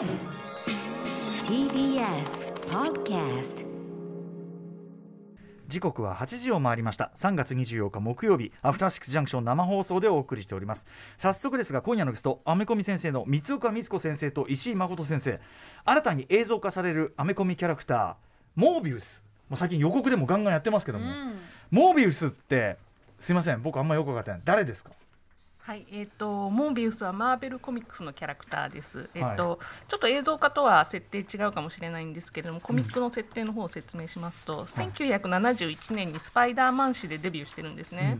[0.00, 0.08] TBS
[2.70, 3.66] Podcast
[5.68, 7.12] 時刻は8時を回りました。
[7.16, 10.86] 3月24日木曜日アフターシックスジャンクション生放送でお送りしております。
[11.18, 15.38] 早速ですが今夜のゲストアメコミ先生の三岡光子先生と石井誠先生。
[15.84, 18.14] 新たに映像化されるアメコミキャラクター
[18.54, 19.22] モービウス。
[19.50, 21.04] もう最近予告でもガンガンやってますけども、
[21.70, 22.78] モービウスって
[23.18, 24.40] すいません僕あんまよく分かってない。
[24.46, 24.92] 誰ですか？
[25.70, 29.08] はい、えっ、とモービウスはマーベルコミックスのキャラクターです。
[29.14, 38.18] えっ、と、はちょっと映像化とは設定違うかもしれないんですけれども、コミックの設定の方を説明しますと、1971年にスパイダーマン誌でデビューしてるんですね。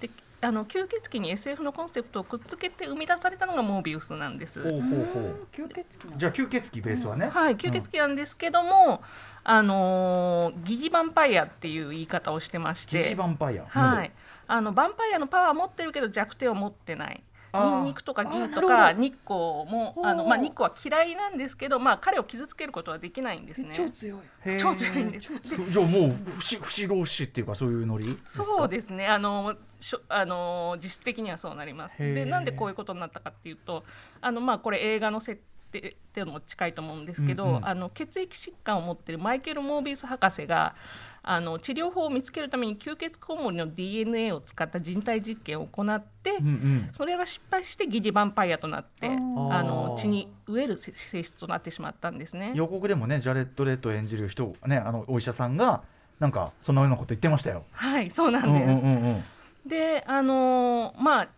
[0.00, 0.10] で、
[0.42, 4.62] あの吸血鬼に SF のコンセプトをくっつけて生み出されたのがモービウスなんです。
[4.62, 5.48] ほうほうほう。
[5.52, 9.02] 吸血鬼じゃあ吸血鬼ベースはね、はい、吸血鬼なんですけども、
[9.42, 13.66] あのー疑似ヴァンパイアっていう言い方をしてまし疑似て、ヴァンパイア。
[13.66, 14.12] はい、
[14.46, 17.22] あのヴァンパイアのパワー持ってるけど弱点を持ってない。
[17.54, 23.74] ニンニクとか銀とか日光もあの、まあ、日光は嫌いなんですけど、まあ、彼を傷つけることはできないんですね。
[23.74, 24.20] 超強い。
[24.58, 25.30] 超強いんです。
[25.70, 28.06] じゃあもう不死不死老死っていうかそういうノリ？
[28.06, 29.06] ですかそうですね。
[29.06, 31.98] あのしょあの実質的にはそうなります。
[31.98, 33.84] でなんでこういうことになったかっていうと
[34.22, 35.40] あの、まあ、これ映画の設
[35.72, 37.66] 定っていうのも近いと思うんですけど、うんうん。
[37.66, 40.74] あの血液疾患を持っているマイケル・モービウス博士が
[41.24, 49.10] あの治療法を見つけるために吸血コウモリの DNA を使った人体実験を行って、うんうんそれが失敗して疑似ヴァンパイアとなってあ
[49.62, 52.52] の血に飢える性性質となってしまったんですね。
[52.54, 55.82] 予告でもねジャレット・レッド演じる人ねあのお医者さんが
[56.18, 57.64] なんかそんなようなこと言ってましたよ。
[57.70, 58.52] はいそうなんです。
[58.52, 59.24] うんうんうんうん
[59.66, 61.28] であのーまあ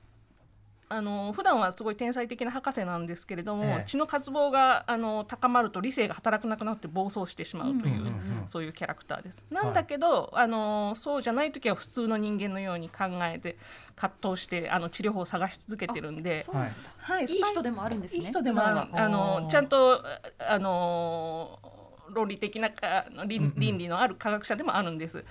[0.96, 3.84] あのー普段はすごい天才的な博士なんですけれども、ええ。
[3.86, 8.14] 血の渇望があのー高まると理性が働かなくなって暴走してしまうという、うんうんうん。
[8.46, 9.42] そういうキャラクターです。
[9.50, 13.56] なんだけど、あのーそうじゃない時は普通の人間のように考えて
[13.96, 16.54] 葛藤してあの治療法を探し続けてるんでそう。
[16.54, 16.72] なんだ。
[16.98, 18.20] はいいい人でもあるんですね。
[18.20, 18.88] いい人でもある。
[18.92, 20.02] あのちゃんと
[20.38, 21.58] あの
[22.10, 25.24] 論理的なか倫理のある科学者でもあるんです。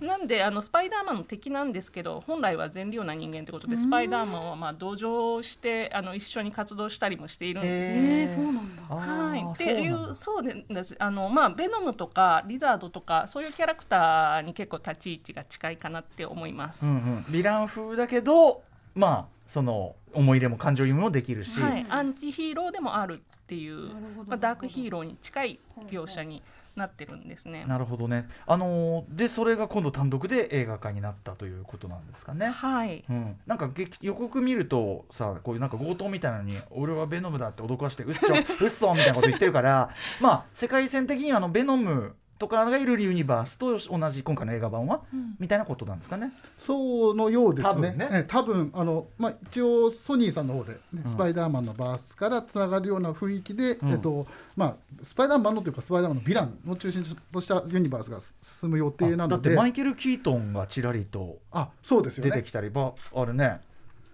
[0.00, 8.34] うんなんであのスパイダーマンの敵なんですけど本来は善良な人間ということでスパイダーマンはまあ同情してあの一緒に活動したりもしているんです。
[8.34, 8.82] えー、そうなんだ。
[8.88, 10.96] あはい、ーっていうそうです。
[10.98, 16.86] あの、まあ、ベノムとかリザードとかそういうキャラクターに結構立ち位置が近いかなって思います。
[16.86, 18.62] うんうん、ヴィラン風だけど
[18.94, 26.42] まあその思い入れも感情移入もできるし、はい、アンチヒーローでもあるっていうなるほどまあ、ダークヒーローに近い描写に
[26.74, 27.66] なってるんですね。
[27.66, 32.46] なるほどねあのーでそれが今度単独で映画化になったということなんですかね。
[32.46, 46.32] はいうん、なんか劇予告見るとさこういうなんか強盗みたいなのに俺はベノムだって脅かしてうっちょうっそみたいなこと言ってるからまあ世界線的にはあのベノムとかがいるユニバースと同じ今回の映画版は、うんみたいなことなんですかね。
[46.58, 48.24] そうのようですね。
[48.28, 54.26] 多分ねあのまあ一応ソニーさんの方で、ねうんスパイダーマンのバースからつながるような雰囲気で、うんえっと
[54.56, 62.48] まあスパイダーマンのというかスパイダーマンのヴィランの中心としたユニバースが進む予定なので、ってマイケル・キートンがちらりとあそうですよね出て。
[62.48, 63.60] きたり、ばあれね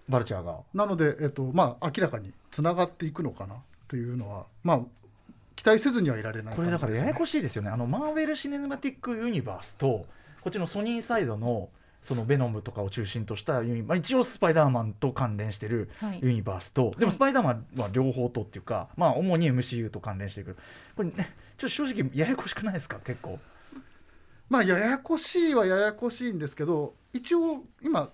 [0.07, 0.59] バルチャーが。
[0.73, 3.55] なのでえっとまあ明らかにつながっていくのかな
[3.87, 4.79] というのはまあ
[5.59, 7.41] 期待せずにはいられないこれだからややこしい。
[7.41, 7.69] ですよね。
[7.69, 10.05] あのマーベル・シネマティック・ユニバースと
[10.39, 11.67] こっちのソニーサイドの
[12.01, 16.19] そのベノムとかを中心としたユニまあ、一応スパイダーマンと関連してるはい。
[16.23, 20.57] ユニバースと、でもスパイダーマンは両方とっていうか、まあ主に MCU と関連してくる。
[20.95, 22.99] これねちょっと正直ややこしくないですか？
[23.03, 23.37] 結構。
[24.47, 28.09] まあややこしいはややこしいんですけど、一応今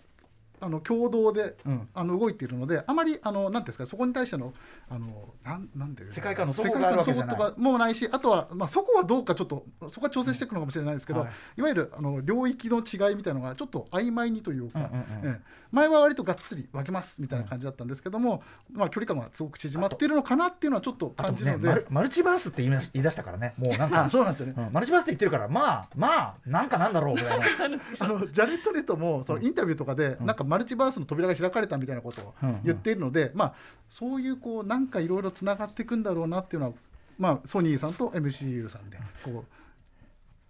[0.60, 1.88] あの共同でうん。
[1.94, 4.54] あの動いているのであまりあのなんていうんですかそこに対しての
[4.90, 7.36] あのなんなんていうの世界観の底があるわけじゃない。
[7.36, 11.30] 世界観の底とかもないしあとは、まあ、そこはどうかちょっとそこは調整していくのかもしれないですけど、はい。
[11.58, 15.42] い、わゆるあの領域の違いみたいなのがちょっと曖昧にというか、うんうん
[15.76, 23.54] 前は割とがっつり分けますみたいな感じだったんですけども、まあ、距離感がすごく縮まっているのかなっていうのはちょっと感じるので、ねマルチバースって言い言い出したからね。
[23.60, 24.54] もうなんかあそうなんですよね。
[24.58, 27.46] うんマルチバースって言ってるからまあまあなんかなんだろうぐらいの。
[28.00, 30.26] あのジャレット・ネットもそのインタビューとかで、うん。
[30.26, 32.34] なんかマルチバースの扉が開かれたみたいなことを
[32.64, 33.54] 言っているので、まあ、
[33.90, 36.74] そういうこうなんかいろいろつながっていくんだろうなっていうのは、
[37.18, 39.44] まあ、ソニーさんと MCU さんでこ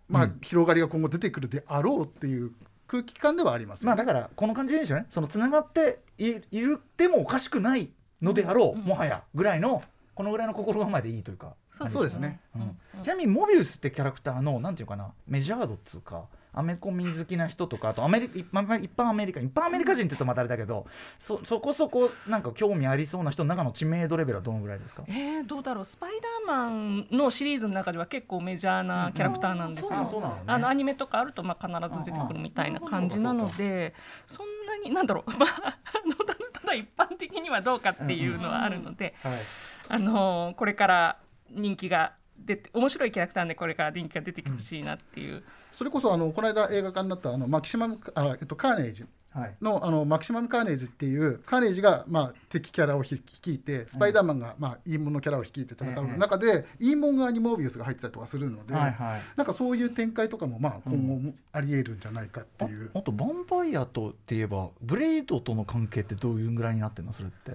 [0.09, 0.39] う、まあうん。
[0.42, 2.51] 広がりが今後出てくるであろうっていう
[2.88, 5.07] 空気感ではありますよね、まあだからこの感じでいいですよね。
[5.09, 7.89] そのつながっていいるってもおかしくない
[8.21, 8.86] のであろう、うん。
[8.86, 9.81] もはやぐらいの
[10.13, 12.39] このぐらいの心構えでいいというかそうそうですね。
[12.56, 12.62] うん。
[12.62, 13.03] うん。
[13.03, 16.25] ちなみにモビウスってキャラクターのなんていうかなメジャードっつうか
[16.57, 20.85] アメコミ好きな人とかあとアメリカ一般一般アメリカ一般アメリカ人って言うとまたあれだけど
[21.17, 25.03] そそこそこなんか興味ありそうな人の中の知名度レベルはどのぐらいですか？
[25.07, 25.85] えー、どうだろう。
[25.85, 30.41] スパイダーマンのシリーズの中では結構メジャーなキャラクターなんですよ、あそうなのね。
[30.47, 33.93] あのアニメとかあるとまあ必ず出てくるみたいな感じなので
[34.27, 39.39] そんなになんだろう、 まあ、ただただ一般的にはどうかっていうのはあるので、はい。
[39.87, 41.17] あのこれから
[41.51, 45.43] 人気が出て面白いキャラクターでこれから人気が出てきてほしいなっていう、
[45.75, 49.06] それこそあのこの間映画化になったあのマキシマムあ、えっと、カーネージ。
[49.33, 49.56] はい。
[49.62, 53.16] のあのマキシマム・カーネージっていうカーネージが、まあ、敵キャラを率
[53.51, 59.22] いてスパイダーマンが、まあ、イーモンのキャラを率いて戦う中で、イーモン側にモービウスが入ってたりとかするので、はいはい。
[59.36, 62.92] なんかそういう展開とかも、まあ、今後もありえるんじゃないかっていう。
[62.94, 67.51] ああとヴァンパイアとって言えばブレイドとの関係ってどういうぐらいになってるのそれって？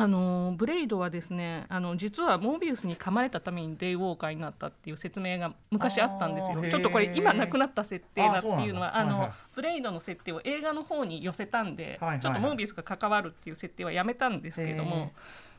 [0.00, 6.62] あのブレイドはですねあの実はモービウスに噛まれたためにデイウォーカーになったっていう説明が昔あったんですよ。
[6.70, 12.08] ちょっとこれ今なくなった設定だっていうのはあの、ブレイドの設定を映画の方に寄せたんで、はいはい。
[12.12, 15.12] はいちょっとモービウスが関わるっていう設定はやめたんですけどへも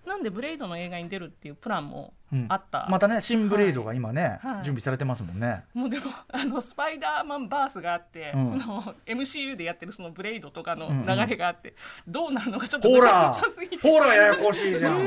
[0.06, 2.46] なんでブレイドの映画に出るっていうプランもうん。
[2.50, 4.64] あった、またね新ブレイドが今ね、はい。
[4.64, 5.66] 準備されてますもんね。
[5.74, 8.48] もうでもあのスパイダーマンバースがあって、うん。
[8.48, 11.06] その MCU でやってるそのブレイドとかのうんうん。
[11.06, 11.76] 流れがあって、
[12.08, 13.34] どうなるのかちょっとほら。
[13.82, 14.94] ほらややこしいじゃん。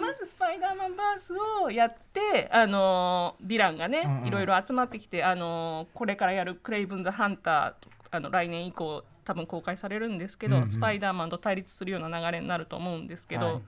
[0.00, 1.32] まずスパイダーマンバース
[1.64, 4.26] をやってあのヴィランがね、うんうん。
[4.26, 10.68] いろいろ集まってきてあのこれからやるクレイブン・ザ・ハンターとあの来年以降多分公開されるんですけど、うんうん。
[10.68, 13.62] スパイダーマンと対立するような流れになると思うんですけど、はい。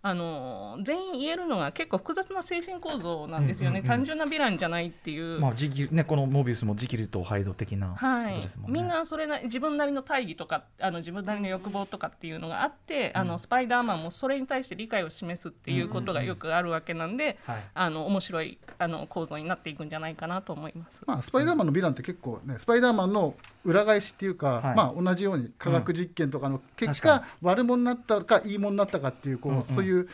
[0.00, 3.98] あの全員言えるのが結構複雑な精神構造なんですよね、うんうんうん。
[3.98, 5.40] 単純なヴィランじゃないっていう。
[5.40, 17.62] まあジキねこのモービウスもジキルとハイド的なことはいですもんね、みんなそれな自分なりの大義とかあの自分なりの欲望とかっていうのがあって、あのスパイダーマンもそれに対して理解を示すっていうことがよくあるわけなんで、はい。
[17.74, 21.02] あの面白いあの構造になっていくんじゃないかなと思います。
[21.06, 24.76] まあ、スパイダーマンのヴィランって結構ねスパイダーマンの裏返しっていうか、はい。
[24.76, 29.64] まあ、同じように科学実験とかの結確果、悪者になったかいいものになったかっていうこう、うんうん。
[29.74, 30.08] そういう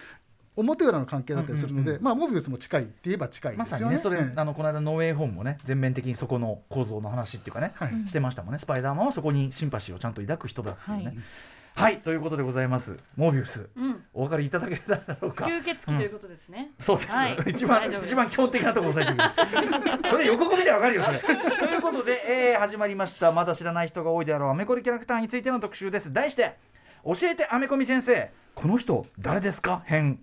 [0.57, 2.03] 表裏の関係だったりするので、うんうん。
[2.03, 3.57] まあ、モビウスも近いって言えば近い。
[3.57, 3.83] まですよね。
[3.83, 4.41] さにねそれ、ええ。
[4.41, 8.09] あのこの間ノーウェイホームもね全面的にそこの構造の話っていうかね、はい。
[8.09, 8.59] してましたもんね。
[8.59, 11.05] スパイダーマンはそこにシンパシーをちゃんと抱く人だっていうね。
[11.07, 11.17] はい
[11.77, 12.97] はい、ということでございます。
[13.17, 14.05] モービウスうん。
[14.15, 15.45] お分かりいただけただろうか。
[15.45, 16.71] 吸血鬼ということですね。
[16.81, 17.39] そうです、はい。
[17.51, 20.01] 一番一番基本的なところ押さえてくる。
[20.09, 21.19] それ横込みでわかるよそれ。
[21.19, 23.33] ということで、えー始まりました。
[23.33, 26.13] まだ知らない人が多いであろうアメコミキャラクターについての特集です。
[26.13, 26.57] 題して
[27.05, 28.31] 教えてアメコミ先生。
[28.55, 29.83] この人誰ですか？
[29.85, 30.21] 編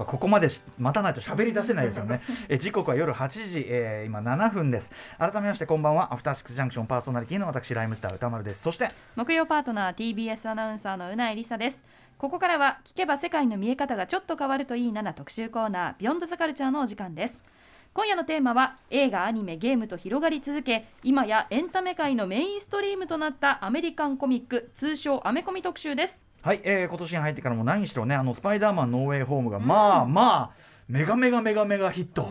[0.00, 2.22] ぱここまでし待たないと喋り出せないですよね。
[2.48, 4.92] え時刻は夜8時、えー今7分です。
[5.18, 6.12] 改めましてこんばんは。
[6.12, 8.62] アフターシックスジャンクションパーソナリティの私ライムスター歌丸です。
[8.62, 11.78] そして木曜パートナー TBS アナウンサーのうないりさです。
[12.18, 17.42] ここからは聞けば世界の見え方がちょっと変わるといいなな特集コーナービヨンドザカルチャーのお時間です。
[17.92, 26.29] 今夜のテーマは映画アニメゲームと広がり続け今やエンタメ界のメインストリームとなったアメリカンコミック通称アメコミ特集です。
[26.42, 30.50] はい、えー今年に入ってからも何しろねあのスパイダーマンノーウェイホームが、まあまあ
[30.88, 32.28] メガメガメガメガヒット。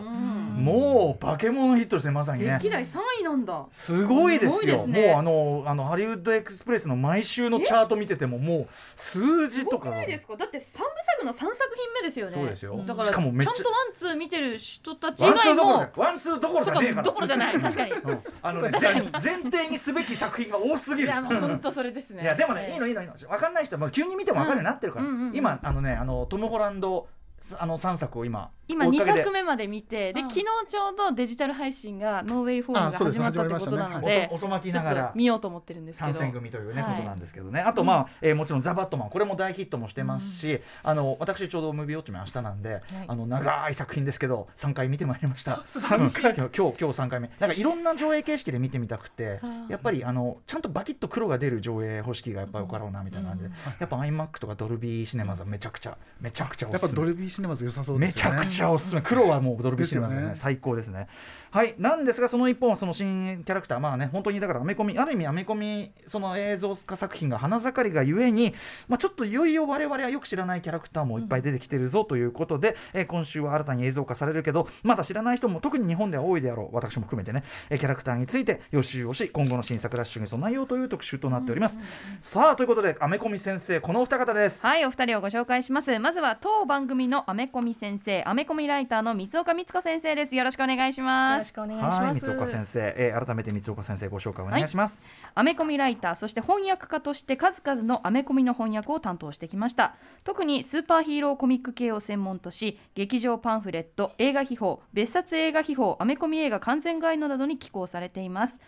[0.60, 2.58] もう化け物ヒットですねまさにね。
[2.60, 3.66] 歴代3位なんだ。
[3.70, 4.86] すごいですよ。
[4.86, 9.90] もうあのあのハリウッドエクスプレスの毎週のチャート見ててももう数字とか。
[9.90, 12.32] ないですかだって三部作の3作品目ですよね。
[12.34, 12.82] そうですよ。
[12.86, 15.72] だからしかもめっちゃちゃんとワンツー見てる人たち以ワンツー外も。
[15.72, 17.02] どころじゃワンツーどころじゃねえから。
[17.02, 17.60] どころじゃない。
[17.60, 17.92] 確かに。
[17.92, 18.18] うん。
[18.42, 18.70] あのね
[19.22, 22.22] 前提にすべき作品が多すぎいるやもう本当それですね。
[22.22, 23.14] いやでもね、いいのいいのいいの。
[23.14, 25.28] 分かんない人はもう急に見ても分かるようになってるから、うんうんうん。
[25.28, 27.08] うん今あのねあのトム・ホランド
[27.40, 30.30] すあの3作を今今2追っかけて作目まで見てでうん。
[30.30, 36.12] 昨日ちょうどデジタル配信がノーウェイフォームが始まったってことなので遅遅まきながらと見ようと思ってるんですけど。
[36.12, 36.94] 参戦組というね、はい。
[36.94, 37.60] ことなんですけどね。
[37.60, 45.62] あとまあ、えーもちろん「ザ・バットマン」これも大ヒットもしてますし、あの私ちょうど「ムービーウォッチメン」明日なんで、あの長い作品ですけど3回見てまいりました。
[45.98, 47.30] うん 今日今日今日3回目。
[47.38, 58.38] なんかいろんな上映形式で見てみたくてやっぱりあのちゃんとバキッと黒が出る上映方式がやっぱよかろうなみたいな感じで、やっぱ iMAX とかドルビーシネマズはめちゃくちゃめちゃくちゃおやっぱドルビーシネマズ良さそうめちですよね。
[58.38, 60.32] ゃくちゃおすすめ黒はもうドルビーシネマですよね。
[60.34, 61.06] 最高ですね
[61.50, 68.54] はいなんですがその一方はその新キャラクターまあね本当にだからアメコミある意味アメコミその映像化作品が花盛りがゆえに、
[68.86, 81.80] まあ、ちょっといよいよ我々はよく知らないキャラクターもいっぱい出てきてるぞということで、えー今週は新たに映像化されるけどまだ知らない人も特に日本では多いであろう私も含めてね、えーキャラクターについて予習をし今後の新作ラッシュに備えようという特集となっております、
[82.20, 84.64] さあということでアメコミ先生このお二方です。
[84.64, 85.98] はいお二人をご紹介します。
[85.98, 90.36] まずは当番組のアメコミ先生アメコミライターの三岡光子先生です。
[90.36, 92.00] よろしくお願いしよますろしくお願いします。
[92.00, 99.96] はい三岡先生、えー改めて三岡先生ご紹介お願いします、アメコミライターそして翻訳家として数々のアメコミの翻訳を担当してきました。
[100.24, 108.60] 特にスーパーヒーローコミック系を専門とし劇場パンフレット映画秘宝別冊映画秘宝アメコミ映画完全ガイドなどに寄稿されています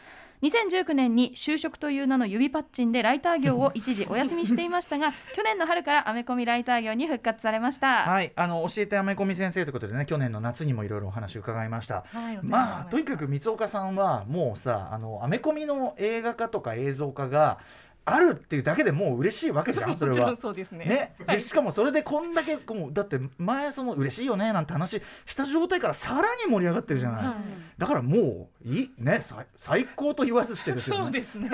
[0.42, 12.04] 2019年に就職という名の指パッチンでライター業を 一時お休みしていましたが 去年の春からアメコミライター業に復活されましたはい、あの教えてアメコミ先生ということでね去年の夏にもいろいろお話伺いました。
[12.12, 17.58] はいまあとにかく三岡さんはもうさあのアメコミの映画化とか映像化が
[18.04, 20.34] あるっていうだけでもう嬉しいわけじゃん それは。
[20.36, 20.84] そうですね。
[20.84, 21.36] ね、はい。
[21.36, 27.34] でしかもそれでこんだけこうだって前その嬉しいよねなんて話した状態からさらに盛り上がってるじゃない、はい。
[27.78, 28.90] だからもういい。
[28.98, 31.02] ね最最高と言わずしてですよね。
[31.04, 31.50] そうですね。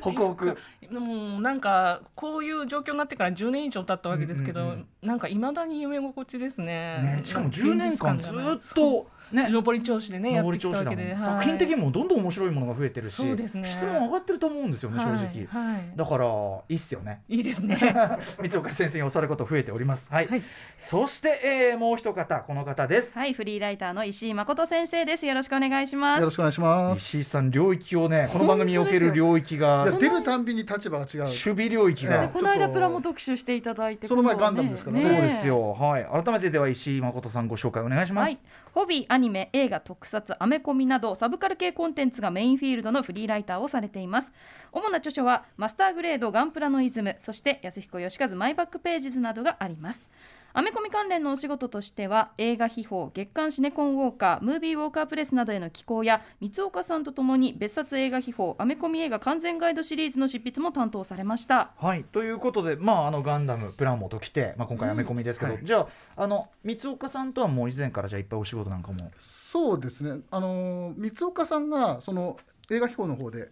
[0.00, 0.58] ホクホク
[0.90, 5.08] もうなんかこういう状況になってから10年以上経ったわけですけど、うんうんうん。
[5.08, 7.16] なんかいまだに夢心地ですね。
[7.18, 9.48] ねしかも10年間ずっとね。
[9.50, 11.22] 上り調子でねやってきたわけで、はい。
[11.22, 13.68] 作品的にもどんどん面白いものが増えてるしそうですね。
[13.68, 15.92] 質も上がってると思うんですよね、正直、はいはい。
[15.96, 16.26] だから
[16.68, 17.22] いいっすよね。
[17.28, 17.76] いいですね。
[18.40, 20.10] 三岡先生に教わること増えております。
[20.10, 20.42] はい、はい。
[20.76, 21.40] そして、
[21.72, 25.26] えーもう一方この方です、はいフリーライターの石井誠先生です。
[25.26, 26.18] よろしくお願いします。
[26.20, 26.98] よろしくお願いします。
[26.98, 31.20] 石井さん領域をねこの番組における領域が出るたんびに立場が違う。
[31.22, 35.02] 守備領域が、ええこの間プラモ特集していただいてその前ガンダムですからね。
[35.02, 35.72] そうですよ。
[35.72, 36.06] はい。
[36.24, 38.38] 改めてでは石井誠さんご紹介お願いします、はい、
[38.74, 44.32] ホビー、アニメ、映画、特撮、アメコミなどサブカル系コンテンツがメインフィールドのフリーライターをされています。
[44.72, 50.08] 主な著書はマスターグレードガンプラのイズムそして安彦義和マイバックページズなどがあります。
[50.52, 69.12] アメコミ関連のお仕事としては映画秘宝月刊シネコンウォーカームービーウォーカープレスなどへの寄稿や三岡さんとともに別冊映画秘宝アメコミ映画完全ガイドシリーズの執筆も担当されましたはい、ということで、まあ、あのガンダムプラモときて、まあ、今回アメコミですけど、はいじゃああの三岡さんとはもう以前からじゃあいっぱいお仕事なんかも？
[69.20, 70.22] そうですね。
[70.30, 72.38] あのー三岡さんがその
[72.70, 73.50] 映画秘宝の方で。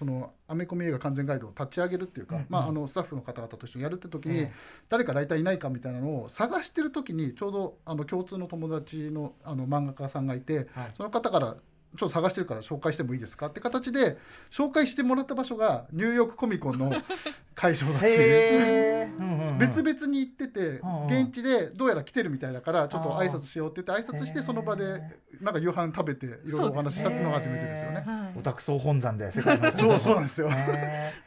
[0.00, 2.46] そのアメコミ映画完全ガイドを立ち上げるっていうか、うんうん。
[2.48, 4.52] まあ、あのスタッフの方々と一緒にやるって時に、ええ
[4.88, 10.94] 誰かライターいないかみたいなのを探してる時にちょうどあの共通の友達のあの漫画家さんがいて、はい。
[10.96, 11.56] その方から
[11.96, 14.18] 「ちょっと探してるから紹介してもいいですか?」って形で
[14.50, 16.92] 紹介してもらった場所がニューヨークコミコンの
[17.54, 19.10] 会場だっていう。
[19.58, 25.02] 別々に行ってて現地でどうやら来てるみたいだからちょっと挨拶しようって言って挨拶してその場で
[25.40, 28.04] なんか夕飯食べていろいろお話ししたっていうのが初めてですよね。
[28.06, 28.38] はい。
[28.38, 30.50] オタク総本山で世界のそうそうなんですよ。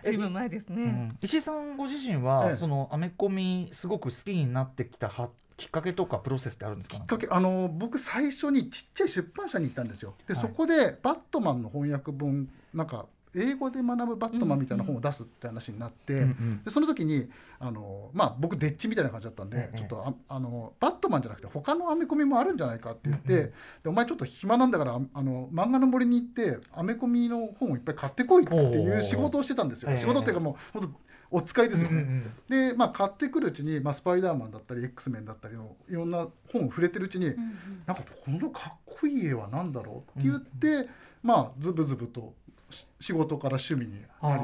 [0.03, 1.17] ずいぶん前ですね、うん。
[1.21, 2.55] 石井さんご自身は、ええ。
[2.55, 6.97] そのアメコミすごく好きになってきたはきっかけとかプロセスってあるんですか？
[6.97, 10.15] きっかけあの僕最初にちっちゃい出版社に行ったんですよ。
[10.27, 13.05] で、はいそこでバットマンの翻訳本なんか
[13.35, 16.63] 英語で学ぶバットマンみたいな本を出すって話になって、うんうん。
[16.63, 23.43] でその時にあの、まあ、僕デッチみたいな感じだったんで、ええちょっとああのバットマンじゃなくて他のアメコミもあるんじゃないかって言って、うんうん。
[23.45, 23.53] で
[23.89, 29.97] お前ちょっと暇なんだからああの漫画の森に行ってアメコミの本をいっぱい買ってこいっていう仕事をしてたんですよ。
[29.97, 31.95] 仕事っていうかもう本当お使いですよね。
[31.95, 37.33] うんうんで、まあ、買ってくるうちに、まあ、スパイダーマンだったり X メンだったりのいろんな本を触れてるうちに、
[37.87, 40.87] なんかこのかっこいい絵は何だろうって言って、
[41.23, 42.42] まあズブズブとし
[42.99, 44.43] 仕事から趣味になり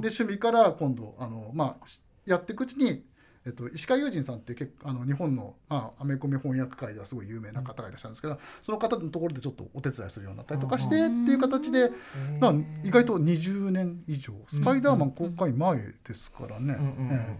[0.00, 3.02] で趣味から今度あの、まあ、しやっていくうちに、
[3.46, 11.90] えっと、石川雄人さんって結構あの日本の、まあ、アメコミ翻訳界ではすごい有名な方がいらっしゃるんですけど、その方のところでちょっとお手伝いするようになったりとかしてっていう形で、
[12.38, 12.54] まあ、
[12.84, 16.76] 意外と20年以上スパイダーマン公開前ですからね。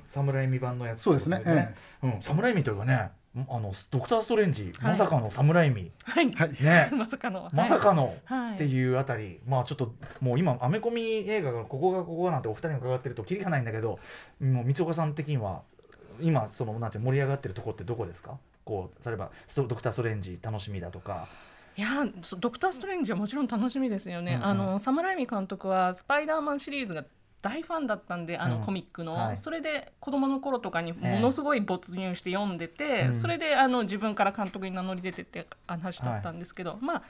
[0.06, 1.42] 侍未版のやつそうですね。
[1.44, 3.10] えうん、侍味というかね
[3.48, 4.90] あのドクター・ストレンジ、はい。
[4.92, 6.62] まさかの侍味はい、はい。
[6.62, 6.90] ね。
[6.96, 7.48] まさかの。
[7.52, 8.54] まさかの、はい。
[8.54, 13.98] っていうあたり、まあちょっともう今アメコミ映画がここがここがなんてお二人に伺ってるとキリがないんだけど
[14.40, 15.62] もう三岡さん的には
[16.20, 18.38] 今そのなんて盛り上がってるとこってどこですか？
[18.64, 21.26] こう例えばストドクター・ストレンジ楽しみだとか。
[21.76, 21.88] いや
[22.22, 24.32] そドクター・ストレンジはもちろん楽しみですよね。
[24.34, 24.46] うんうん。
[24.46, 27.04] あのサムライミ監督はスパイダーマンシリーズが
[27.40, 28.62] 大ファンだったんであの、うん。
[28.62, 29.36] コミックの、はい。
[29.36, 37.02] それで子供の頃とかにものすごい没入して読んでて、ええそれであの自分から監督に名乗り出てって話だったんですけど、まあ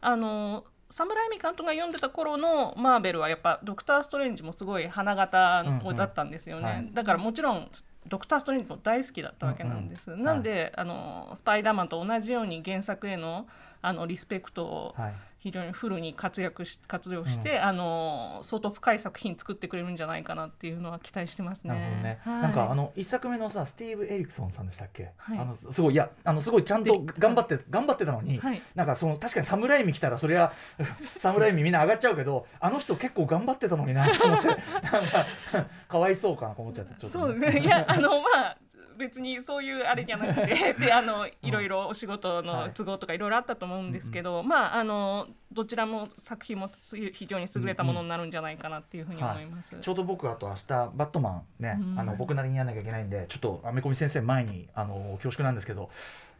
[0.00, 6.90] あのサムライミ監督が読んでた頃のマーベルはやっぱドクター・ストレンジもすごい花形うんうんだったんですよね、はい。
[6.92, 7.68] だからもちろん
[8.06, 13.46] ドクター・ストレンジも大好きだったわけなんです、うんうんなんで、あのスパイダーマンと同じように原作への
[13.86, 15.14] あのリスペクトをはい。
[15.44, 21.74] 非常にフルに活躍し活用して、あの相当深い作品作ってくれるんじゃないかなっていうのは期待してますね。
[21.74, 22.42] なるほどね、はい。
[22.44, 25.38] なんかあの一作目のさスティーブ・エリクソンさんでしたっけ、はい。
[25.38, 28.62] あのすすごいいやあのすごいちゃんと頑張って頑張ってたのに、はい。
[28.74, 30.50] なんかその確かに侍味来たらそりゃ
[31.18, 35.26] 侍味みんな上がっちゃうけどあの人結構頑張ってたのになと思ってなんか
[35.86, 37.60] かわいそうかなと思っちゃってちょっとそうね。
[37.60, 38.56] いやあのまあ
[38.98, 49.78] 別にそういうあれじゃなくて であのいろいろお仕事の都合とかいろいろあったと思うんですけど、まああのどちらも作品もつ非常に優れたものになるんじゃないかなっていうふうに思います。
[49.78, 55.90] ちょうど僕あと明日バットマンね、うんあの僕なりにやらなきゃいけないんでちょっとアメコミ先生前にあの恐縮なんですけど、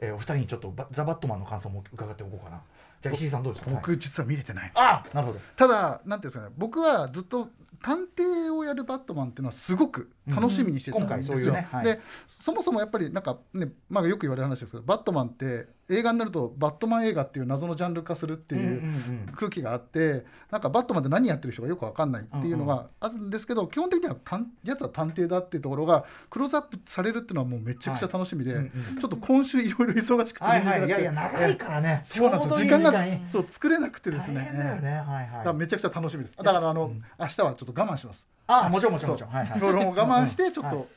[0.00, 2.60] えーお二人にちょっとバザ・バットマンの感想も伺っておこうかな
[3.04, 4.72] じゃあ石井さんどうですか僕実は見れてない。
[4.74, 5.40] あなるほど。
[5.56, 7.50] ただなんていうんですかね僕はずっと
[7.82, 11.36] 探偵をやるバットマンっていうのはすごく楽しみにしてたんですよ。
[11.36, 11.84] うん今回そういうねはい。
[11.84, 30.86] でそもそもやっぱりなんかね、まあ、よく言われる話ですけどバットマンって映画になるとバットマン映画っていう謎のジャンル化するっていううん空気があってなんかバットマンって何やってる人がよく分かんないっていうのがあるんですけど、基本的には探やつは探偵だっていうところがクローズアップされるっていうのはもうめちゃくちゃ楽しみで、はいうんうんちょっと今週いろいろ忙しくてはいい。
[30.86, 32.00] いやいや長いからね。
[32.04, 34.50] そうなんです時間がそう作れなくてですね。
[34.54, 34.90] だよね。
[34.90, 35.26] はいはい。
[35.30, 36.36] だからめちゃくちゃ楽しみです。
[36.36, 38.28] だからあの、明日はちょっと我慢します。
[38.46, 39.32] あもちろんもちろんもちろん。
[39.32, 39.58] はいはい。
[39.58, 40.76] いろいろ我慢してちょっはい。
[40.76, 40.88] と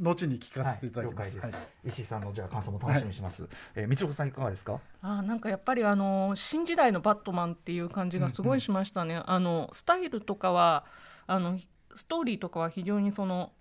[0.00, 1.38] 後に聞かせていただきます。
[1.38, 1.52] はい
[1.84, 4.80] 石井さんのじゃあ感想も楽しみにします、えー、三岡さんいかがですか？
[5.02, 9.22] あーなんかやっぱりあの新時代のバットマンっていう感じがすごいしましたね。
[9.24, 10.84] あのスタイルとかは
[11.26, 11.58] あの
[11.94, 13.52] ストーリーとかは非常にその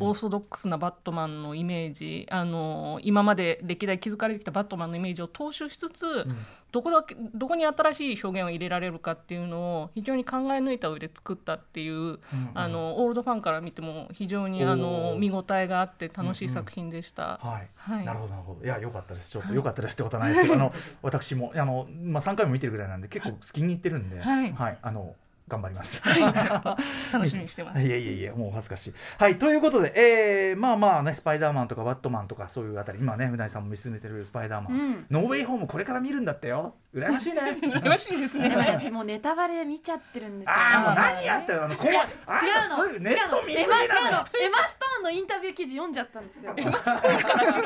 [0.00, 6.26] オーソドックスなバットマンのイメージ、あの今まで歴代築かれてきたバットマンのイメージを踏襲しつつ、
[6.72, 12.18] どこだけどこに新しい表現を入れられるかっていうのを非常に考え抜いた上で作ったっていう、
[12.54, 17.38] あのオールドファンから見ても非常にあおのー見応えがあって楽しい作品でした。
[17.42, 18.04] はい、はい。
[18.04, 18.64] なるほどなるほど。
[18.64, 19.30] いや良かったです。
[19.30, 20.72] ちょっと良かったですってことはないですけど、あの
[21.02, 24.54] 私もあのまあ三回も見てるぐらいなんで結構好きに入ってるんで、はい。
[24.82, 25.14] あの
[25.46, 26.00] 頑張ります。
[27.12, 27.82] 楽しみにしてます。
[27.82, 28.94] いやいやいやもうお恥ずかしい。
[29.18, 37.40] はいということで、えー、まあまあねスパイダーマンとかバットマンとかそういうあたり今ねうなぎさんも見進めてるスパイダーマン、うんノーウェイホームこれから見るんだってよ羨ましいね。
[37.60, 38.54] 羨ましいですね。
[38.56, 41.64] 私もうネタバレ見ちゃってるんですよああもう何やってるの？
[41.64, 41.96] あの怖い
[42.26, 46.54] あ違うのそういうネット見すぎエマ違うなのエマストーンのインタビュー記事読んじゃったんですよ。
[46.56, 47.52] エマストーンから。
[47.52, 47.58] そ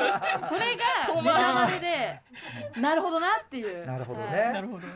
[0.55, 2.21] れがネタバレで、
[2.81, 3.85] なるほどなっていう。
[3.85, 4.39] なるほどはいね。
[4.53, 4.87] なるほど。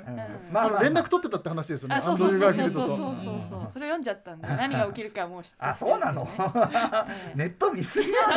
[0.51, 1.95] まあ連絡取ってたって話ですよね。
[1.95, 3.15] あ、そうそうそうそうそうそう
[3.49, 3.65] そう。
[3.65, 3.71] と。
[3.73, 6.27] それ読んじゃったんで何が起きるかもう知って あそうなの？
[6.37, 7.37] ええ。
[7.37, 8.27] ネット見すぎな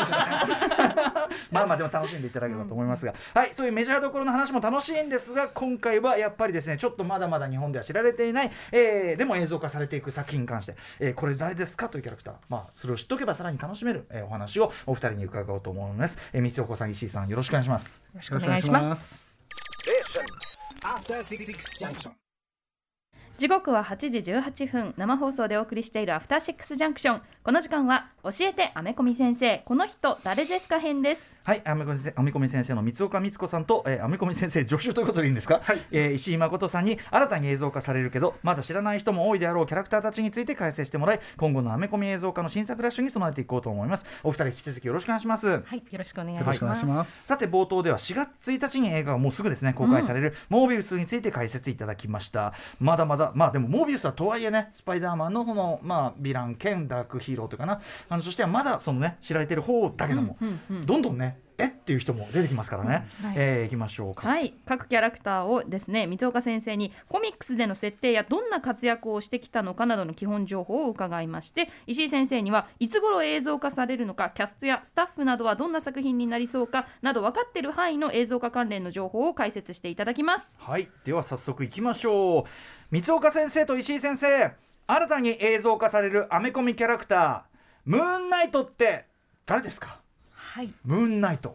[0.44, 0.76] んですね。
[1.50, 12.34] まあまあでも楽しんでいただければと思いますが、はいそういうメジャーどころの話も楽しいんですが今回はやっぱりですねちょっとまだまだ日本では知られていない、えーでも映像化されていく作品に関して、えーこれ誰ですかというキャラクター。
[12.48, 18.06] まあそれを知っておけばさらに楽しめる、えーお話をお二人に伺おうと思います、えー、三岡さん石井さんよろしくお願いします。
[18.12, 19.36] よろしくお願いします。
[20.82, 21.44] After Six
[21.78, 22.25] Junction.
[23.38, 24.94] 時刻は8時18分。
[24.96, 27.22] 生放送でお送りしているアフターシックスジャンクション。
[27.44, 29.62] この時間は教えてアメコミ先生。
[29.66, 31.36] この人誰ですか編です。
[31.44, 35.60] はい、アメコミ先生アメコミ先生の三岡光子さんと、えー、アメコミ先生助手ということでいいんですか、
[35.92, 44.06] えー石井誠さんに新たに映像化されるけどまだ知らない人も多いであろうキャラクターたちについて解説してもらい今後のアメコミ映像化の新作ラッシュに備えていこうと思います。
[44.24, 45.46] お二人引き続きよろしくお願いします。
[45.46, 46.46] はい、よろしくお願いします。
[46.46, 47.26] よろしくお願いします。
[47.26, 52.54] さて冒頭では4月1日に映画がもうすぐですね公開される、モービウスについて解説いただきました。
[52.80, 57.80] まだまだまあでもモービウスはとはいえねスパイダーマンのそのまあヴィラン兼ダークヒーローというかな。
[58.08, 60.36] 感じとしてはまだそのね知られてる方だけども、
[60.84, 63.34] どんどんねえっていう人も出てきますからね、はい。
[63.36, 64.54] えーいきましょうか、はい。
[64.66, 80.56] 各キャラクターをですね三岡先生にコミックスでの設定やどんな活躍をしてきたのかなどの基本情報を伺いまして石井先生にはいつ頃映像化されるのかキャストやスタッフなどはどんな作品になりそうかなど分かっている範囲の映像化関連の情報を解説していただきます。
[80.58, 82.44] はい、では早速いきましょう。
[82.90, 84.52] 三岡先生と石井先生
[84.86, 87.42] 新たに映像化されるアメコミキャラクター
[87.84, 89.06] ムーンナイトって
[89.46, 90.00] 誰ですか？
[90.56, 91.54] はい、ムーンナイト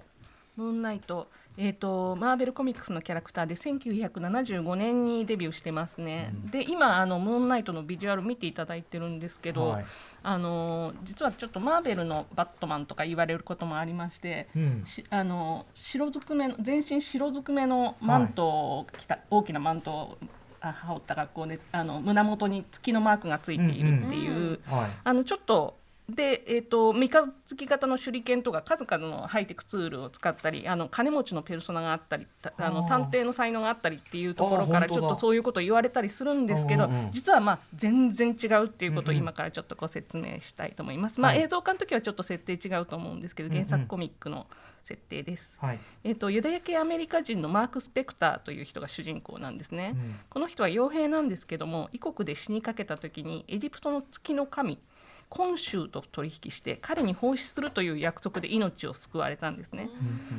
[0.55, 1.27] ムーンナイト。
[1.57, 9.85] えー、とマーベルコミックスのキャラクターで1975年にデビューしてますね、で今あのムーンナイトのビジュアル見ていただいてるんですけど、はい。
[10.21, 14.83] あのー実はちょっとマーベルのバットマンとか言われることもありまして、うん。
[14.85, 20.17] しあの白ずくめの全身白ずくめのマントを着た、大きなマントを
[20.61, 24.89] あ羽織った格好であの胸元に月のマークがついているっていう、はい。
[25.03, 25.80] あのちょっと
[26.11, 37.05] で、えー、と三日月型の手裏剣とか数々のハイテクツールを使ったりあの金持ちのペルソナがあったりたあの探偵の才能があったりっていうところからちょっとそういうことを言われたりするんですけどうんうん。
[37.05, 39.23] うん実はまあ全然違うっていうことをうんうん。
[39.23, 41.19] 今からちょっとご説明したいと思います。
[41.19, 41.41] まあ、はい。
[41.41, 43.69] 映像化の時はちょっと設定違うと思うんですけど原うんうん。
[43.69, 44.47] 作コミックの
[44.83, 45.57] 設定です。
[45.59, 45.79] はい。
[46.03, 49.93] えー、とユダヤ系アメリカ人のマーク・スペクターという人が主人公なんですね。
[49.95, 50.15] うん。
[50.29, 54.79] この人は傭兵なんですけども異国で死にかけた時にエディプトの月の神
[55.31, 59.89] コンシューと取引して彼に奉仕するという約束で命を救われたんですね。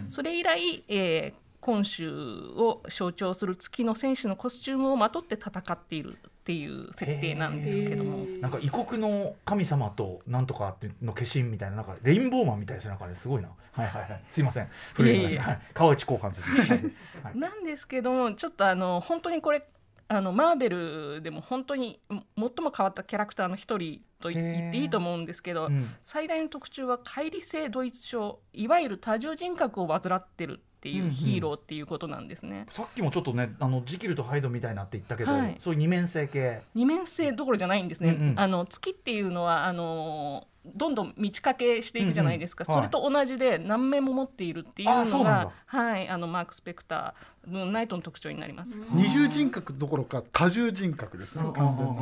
[0.09, 8.27] それ以来、えーコンシューを象徴する月の戦士のコスチュームをまとって戦っているっていう設定なんですけども。
[8.41, 13.49] なんか異国の神様となんとかっての化身みたいななんかレインボーマンみたいでなんかねすごいな。
[13.71, 14.25] はいはいはい。
[14.29, 14.69] すいません。
[14.95, 15.39] 古い話いえいえ。
[15.39, 15.61] はい。
[15.73, 17.39] 川内後半説はいはい。
[17.39, 19.65] なんですけどもちょっとあの本当にこれ
[20.09, 25.95] あのマーベルでも本当にも最も変わったキャラクターの一人と言っていいと思うんですけど、うん。
[26.07, 32.67] 最大の特徴は乖離性ドイツ症いわゆる多重人格を患ってるっていうヒーローっていうことなんですね。
[32.71, 35.57] さっきもちょっとねあのジキルとハイドみたいなって言ったけど、はい。
[35.59, 36.63] そういう二面性系。
[36.75, 38.17] 二面性どころじゃないんですね。
[38.19, 38.41] うんうん。
[38.41, 42.79] あの月っていうのはあのどんどん満ち欠けしていくじゃないですか、うんうん。
[42.79, 48.77] それと同じで何面も持っているっていうのがはいあのマーク・スペクタームーンナイトの特徴になります。
[48.93, 51.51] 二重人格どころか多重人格ですね。
[51.53, 51.97] 完全に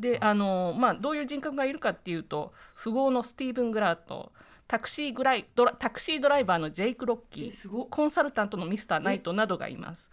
[0.00, 4.32] であの、まあ、どういう人格がいるかっていうと富豪のスティーブン・グラート
[4.66, 10.08] タクシーグライドラタクシードライバーのジェイク・ロッキーコンサルタントのミスター・ナイトなどがいます。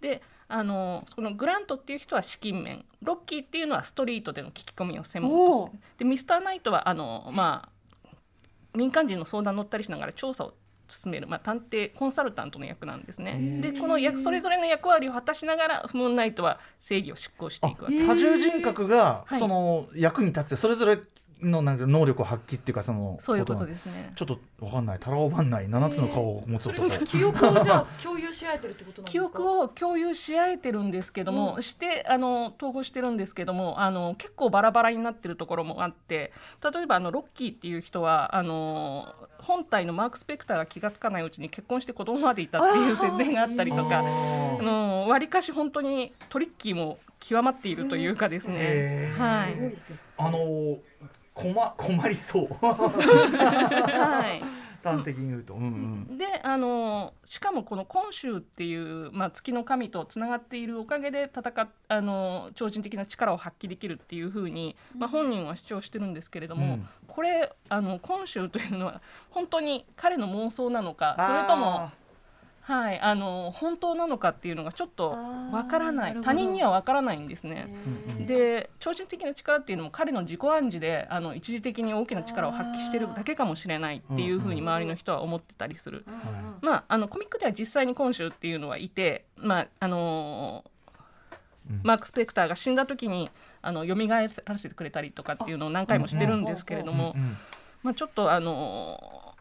[0.00, 2.84] であのこのグラントっていう人は資金面。
[3.00, 7.68] ロッキーっていうのはストリートでの聞き込みを専門としてでミスター・ナイトはあの、ま
[8.04, 8.08] あ、
[8.74, 10.54] 民間人の相談乗ったりしながら調査を
[10.92, 13.60] 進める、まあ、探偵コンサルタントの役なんですね。
[13.60, 18.06] でこの役それぞれの役割を果たしながらムーンナイトは正義を執行していくわけです。
[18.06, 20.98] 多重人格がはいその役に立つそれぞれ
[21.42, 24.12] のなんか能力を発揮っていうかそのそういうことなですね。
[24.14, 24.98] ちょっとわかんない。
[25.00, 29.28] タラオバンない七つの顔を持つ男、記憶をじゃあ共有し合えてるってことなんですか？
[29.28, 36.32] 記憶を共有し合えてるんですけども、してあの統合してるんですけどもあの結構バラバラになってるところもあって
[36.72, 48.56] 例えばあのロッキーっていう人はあの本体のマーク・スペクターが気が付かないうちに結婚して子供までいたっていう設定があったりとかああーの割かし本当にトリッキーも極まっているというかですね。
[48.58, 49.12] へ。
[49.16, 49.20] ー。
[49.20, 49.54] はい。
[49.54, 49.96] すごいですよ。
[50.18, 50.78] あのー
[51.34, 52.48] 困困りそう。
[52.60, 54.62] はい。
[54.82, 56.18] 端的に言うと、うんうん。
[56.18, 66.88] であのしかもこの今週っていう、まあ、月の神とつながっているおかげで戦っあの超人的な力を発揮できるっていうふうに、まあ、本人は主張してるんですけれども、うん。
[67.06, 71.90] これあの今週というのは本当に彼の妄想なのかそれとも、
[72.64, 75.10] はい、あの本当なのかっていうのがちょっと
[75.50, 76.16] わからない。
[76.22, 77.74] 他人にはわからないんですね。
[78.24, 86.04] で超人的な力っていうのも彼の自己暗示であの一時的に大きな力を発揮してるだけかもしれないっていうふうに周りの人は思ってたりする。
[86.60, 91.80] まあ、あのコミックでは実際に今週っていうのはいて、まああのーうん。
[91.82, 93.28] マーク・スペクターが死んだ時に
[93.60, 97.16] あの蘇らせてくれたりとかっていうのを何回もしてるんですけれども、
[97.82, 99.31] まあ、ちょっとあのー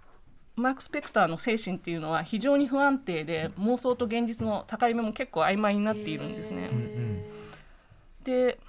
[0.62, 6.69] マーク・スペクターの精神っていうのは非常に不安定で妄想と現実の境目も結構曖昧になっているんですね。
[6.71, 7.24] うんうん
[8.24, 8.60] で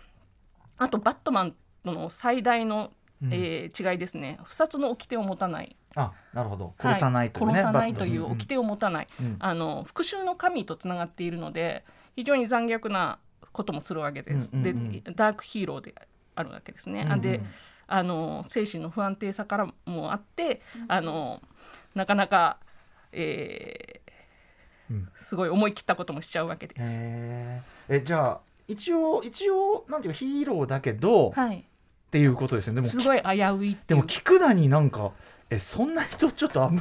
[0.79, 2.91] あとバットマンとの最大の、
[3.23, 3.33] うん。
[3.33, 4.39] えー違いですね。
[4.43, 5.77] 不殺の掟を持たない。
[5.95, 6.75] あなるほど。
[6.79, 9.37] 殺さないというね、はい殺さないという掟を持たない、うん。
[9.39, 11.85] あの復讐の神とつながっているので
[12.17, 13.19] 非常に残虐な
[13.53, 14.51] こともするわけです。
[14.53, 14.91] うんうんうん。
[14.91, 15.95] でダークヒーローで
[16.35, 17.03] あるわけですね。
[17.03, 17.41] うんうんで
[17.93, 21.43] あの精神の不安定さからもあってあの
[21.95, 22.59] なかなか、
[23.13, 25.09] えーうん。
[25.21, 26.81] すごい思い切ったこともしちゃうわけです。
[26.83, 31.65] えじゃあ一応一応なんていうかヒーローだけど、っはい、
[32.11, 32.83] ていうことですよね。
[32.83, 34.03] でもすごい危ういってでいう。
[34.03, 35.13] も菊田になんか
[35.51, 36.79] えそんな人ちょっと危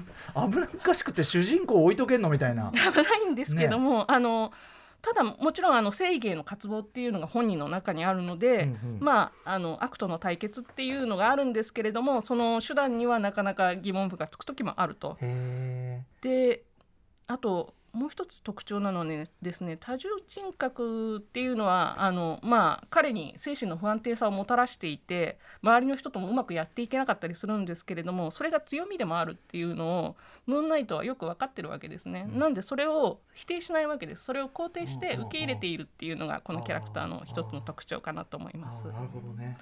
[0.52, 2.72] 危なっかしくて主人公置いとけんのみたいな。
[2.76, 4.52] 危ないんですけども、あの
[5.02, 15.18] ただもちろんあの正義への渇望っていうのが本人の中にあるので、うんうんまああの悪との対決っていうのがあるんですけれどもその手段にはなかなか疑問符がつく時もあると。
[15.22, 16.64] へで
[17.28, 38.82] あともう一つ特徴なのはねですね多重人格っていうのはあの、まあ、彼に精神の不安定さをもたらしていて周りの人ともうまくやっていけなかったりするんですけれどもそれが強みでもあるっていうのをムーンナイトはよく分かってるわけですね、なんでそれを否定しないわけですそれを肯定して受け入れているっていうのがこのキャラクターの一つの特徴かなと思います。
[38.86, 39.58] あなるほどね。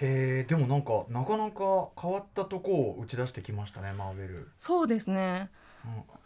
[0.00, 4.50] へえでもなんかなかなか変わったとこを打ち出してきましたねマーベル。
[4.58, 5.59] そうですねうん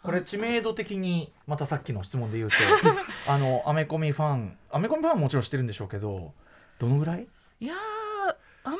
[0.03, 2.55] これ知名度的にまたさっきの質問で言うと
[3.31, 6.33] あのアメコミファンアメコミファンはもちろん知ってるんでしょうけど。
[6.77, 7.27] どのぐらい？
[7.61, 7.77] いやー
[8.65, 8.79] あんまり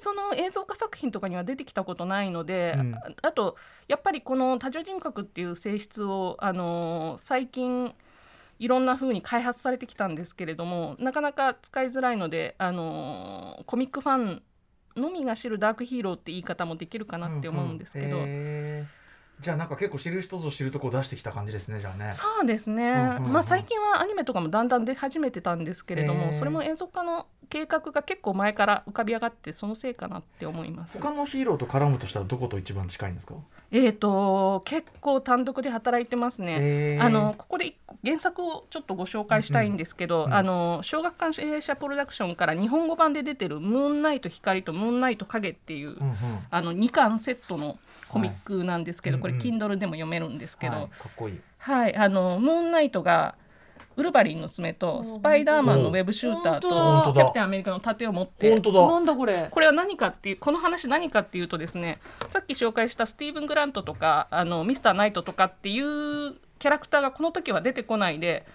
[0.00, 2.94] その映像化作品とかには出てきたことないので、うん。
[2.94, 7.94] ああとやっぱりこの多重人格っていう性質を、あのー最近
[8.58, 14.42] いろんな風に開発されてきたんですけれどもなかなか使いづらいので、あのーコミックファン
[14.96, 18.26] のみが知るダークヒーローって言い方もできるかなって思うんですけど、うんう
[18.82, 18.88] ん
[19.40, 22.12] じゃあなんか結構知る人ぞ知るとこ出してきた感じですねじゃあね。
[22.12, 30.98] そうですね、うんうんうんまあ、最近はアニメとかもだんだん出始めてたんですけれどもそれも映像化の計画が結構前から浮かび上がってそのせいかなって思います。
[30.98, 33.34] 他のヒーローと絡むとしたらどこと一番近いんですか。
[33.70, 36.98] えー、と結構単独で働いてますね。
[37.00, 46.16] あのここで原作をちょっとご紹介したいんですけど、うんうんあの小学館映写プロダクションから日本語版で出てる「ムーンナイト光とムーンナイト影」っていう、うんうん。
[46.50, 47.78] あの2巻セットの
[48.08, 49.42] コミックなんですけど、これはい。
[49.42, 50.88] うんうん Kindle でも読めるんですけど、ははい。
[50.88, 51.40] いかっこいい。
[51.96, 53.34] あのムーンナイトが
[53.98, 58.86] ウルヴァリンの爪とスパイダーマンのウェブシューターとキャプテンアメリカの盾を持って本当だ。
[58.86, 61.98] なんだこれこれは何かっていうこの話何かっていうとですね
[62.30, 68.46] さっき紹介したスティーブン・グラントとかあのミスター・ナイトとかっていうキャラクターがこの時は出てこないで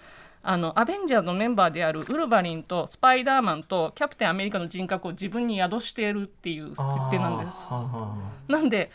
[0.46, 7.56] あのアベンジャーズのメンバーであるウルヴァリンとスパイダーマンとキャプテンアメリカの人格を自分に宿しているっていう設定なんです。
[8.48, 8.90] なんで、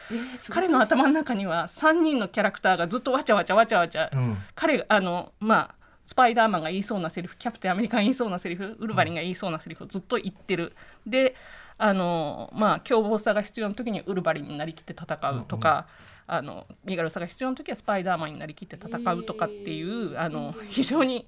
[0.50, 4.38] 彼の頭の中には3人のキャラクターがずっとわちゃわちゃわちゃわちゃ、あうん。
[4.54, 5.76] 彼があのまあ
[6.10, 10.74] スパイダーマンが言いそうなセリフキャプテンアメリカが言いそうなセリフウルヴァリンが言いそうなセリフをずっと言ってる。
[11.06, 11.36] で
[11.78, 15.86] あのまあ凶暴さが必要な時にウルヴァリンになりきって戦うとか。
[16.32, 21.28] あの身軽さが必要な時はスパイダーマンになりきって戦うとかっていう、あの非常に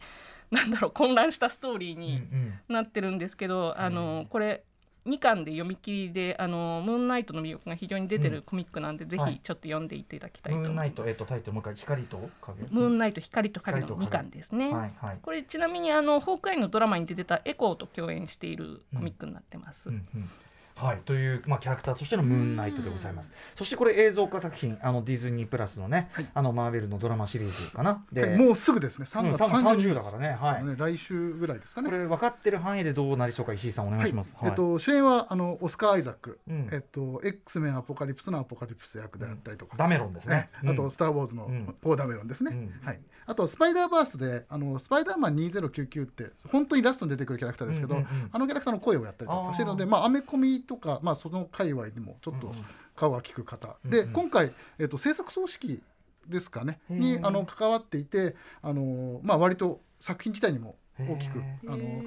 [0.51, 4.63] なんだろう混乱したストーリーうんにうんなってるんですけど、あのこれ
[5.05, 10.69] 2巻で読み切りであのムーンナイトの魅力が非常に出てるコミックなんで、ぜはいひちょっと読んでいただきたいと思います。
[10.69, 12.61] ムーンナイトえっとタイトルもう一回光と影？
[12.71, 14.73] ムーンナイト光と影の2光と影巻ですね。
[14.73, 19.89] はいはいこれちなみにあのホークアイのドラマに出てたエコーと共演しているコミックになってます。
[19.89, 20.29] うんうん
[20.75, 23.31] はい、という、まあ、キャラクターとしてのムーンナイトでございます。
[23.55, 28.03] そしてこれ映像化作品、あのディズニープラスのね、あのマーベルのドラマシリーズかな。
[28.11, 28.37] で、はい。
[28.37, 29.07] もうすぐですね。
[29.09, 30.35] 3うん月3月30 30だからね。
[30.39, 30.63] はい。
[30.77, 31.89] 来週ぐらいですかね。
[31.89, 34.37] これ分かってる範囲でどうなりそうか石井さんお願いします。
[34.39, 34.49] はい。
[34.49, 36.69] えっと、主演はあのオスカー・アイザック、うん。
[36.71, 40.49] えっと、X メンアポカリプスのアポカリプス役であったりとか、ダメロンですね。
[40.63, 40.91] あと、うん。
[40.91, 41.75] スター・ウォーズのうん。
[41.81, 42.71] ポー・ダメロンですね、うん。
[42.85, 52.53] はい、あとスパイダーバースであのスパイダーマン2099って本当にラストに出てくるキャラクターですけど、うんうんうんあのキャラクターの声をやったりとかしてるのでまあアメコミとか、まあ、その界隈にもちょっと
[52.95, 54.07] 顔が利く方、うんうん。
[54.07, 55.81] で今回、えっと、制作総指揮
[56.27, 56.79] ですかね。
[56.89, 62.03] にあの関わっていてあの、まあ、割と作品自体にも大きくへあの、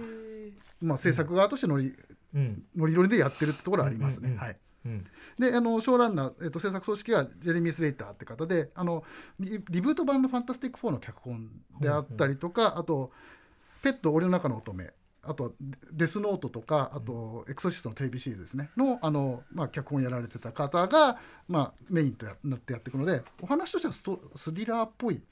[0.81, 1.95] まあ、制作側としてノリ
[2.35, 2.65] うん。
[2.77, 4.29] ノリノリでやってるってところはありますね。
[4.29, 4.45] うんうんうん。
[4.45, 4.57] はい。
[4.87, 5.07] うん。
[5.39, 9.05] であのショーランナー、えっと制作組織はジェレミー・スレイターって方であの
[9.41, 11.49] リリブート版の「ファンタスティック4」の脚本
[11.81, 13.11] であったりとか、あと
[13.83, 14.91] 「ペット檻の中の乙女」
[15.27, 18.71] あとデ「デスノート」とかあと「エクソシスト」のテレビシリーズですね。
[18.77, 25.23] のあの、まあ、脚本やられてた方が、まあ、メインとなってやっていくのでお話としてはストスリラーっぽい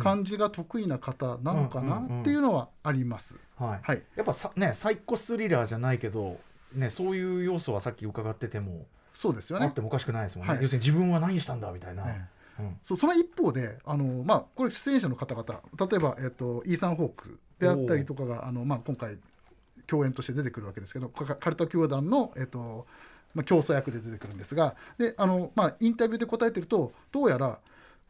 [0.00, 3.36] 感じが得意な方なのかなっていうのはあります。
[3.56, 3.80] はい。
[3.82, 4.02] はい。
[4.16, 6.40] やっぱさねサイコスリラーじゃないけど。
[6.72, 9.66] ね、そういう要素はさっき伺ってても、そうですよね。
[9.66, 10.62] あってもおかしくないですもんね、はい。
[10.62, 12.28] 要するに自分は何したんだみたいな、え
[12.58, 12.62] え。
[12.62, 12.78] うん。
[12.84, 19.16] そうその一方であの、まあ、これ出演者の方々例えば、えっとイーサン・ホークであったりとかがあの、まあ、今回
[19.86, 22.86] 共演として出てくるわけですけどカカルト教団の、えっと
[23.34, 27.58] まあ、競争役で出てくるんですがであの、まあ、インタビューで答えてるとどうやら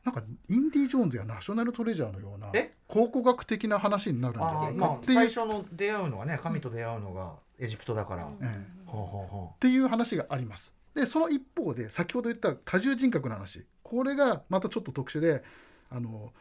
[0.05, 2.71] なんかインディ・ジョーンズやナショナルトレジャーのようなえ？
[2.87, 10.73] 考古学的な話になるんじゃないかあーまあっていう,、最初の出会うのがね神と出会うのがエジプトだから、うっていう話があります。
[10.95, 13.65] でその一方で先ほど言った多重人格の話。
[13.83, 15.43] これがまたちょっと特殊で
[15.91, 16.33] あの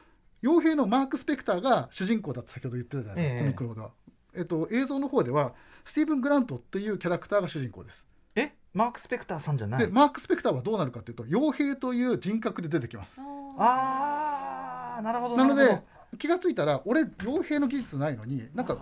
[0.44, 3.40] 傭兵のマーク・スペクターが主人公だって先ほど言ってたじゃないですか、ええ。
[3.40, 3.90] コミックの方では。
[4.38, 8.06] えっと、映像の方ではスティーブン・グラントっていうキャラクターが主人公です。
[8.36, 8.54] うえ？
[8.74, 9.80] マーク・スペクターさんじゃない？
[9.80, 13.22] でマーク・スペクターはどうなるかというと傭兵という人格で出てきます。
[13.58, 15.82] ああなるほどなので
[16.18, 18.78] 気がついたら俺傭兵の技術ないのになんか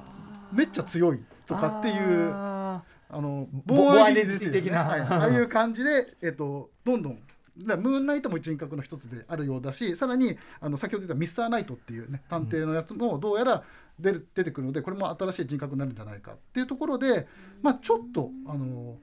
[0.52, 2.32] めっちゃ強いとかっていう。
[2.34, 2.84] あ
[3.16, 4.84] あのボボーンアイデンデンティティティティ的な。
[4.86, 7.20] はい、ああいう感じで、えっと、どんどん
[7.58, 13.64] だムーンナイトも人格の一つであるようだしさらにあの先ほど言ったミスターナイトっていう、ね、探偵のやつもどうやら
[14.00, 17.28] 出る出てくるのでこれも新しい人格になるんじゃないかっていうところで、
[17.62, 18.98] まあ、ちょっとあの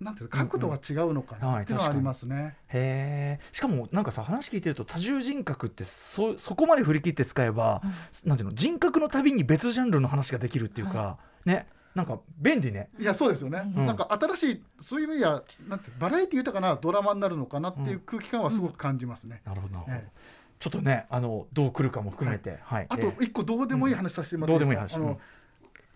[0.00, 1.54] なんていうの角度は違うのかうんうん。
[1.56, 2.56] なっていうのはありますね。
[2.68, 7.82] へえしかもなんかさ話聞いてると多重人格ってそそこまで振り切って使えば、
[8.24, 12.88] なんていうの人格のたびに別ジャンルの話ができるっていうか、ねなんか便利ね。
[12.98, 13.86] いやそうですよね、うん。
[13.86, 19.42] なんか新しいそういう意味ではなんてバラエティ豊かなドラマになるのかなっていう空気感はすごく感じますね。
[19.44, 20.10] なるほどなるほど、ええ。
[20.60, 23.24] ちょっとねあのどう来るかも含めてはい、あとええ。
[23.24, 25.16] 一個どうでもいい話させてもらっていいですか、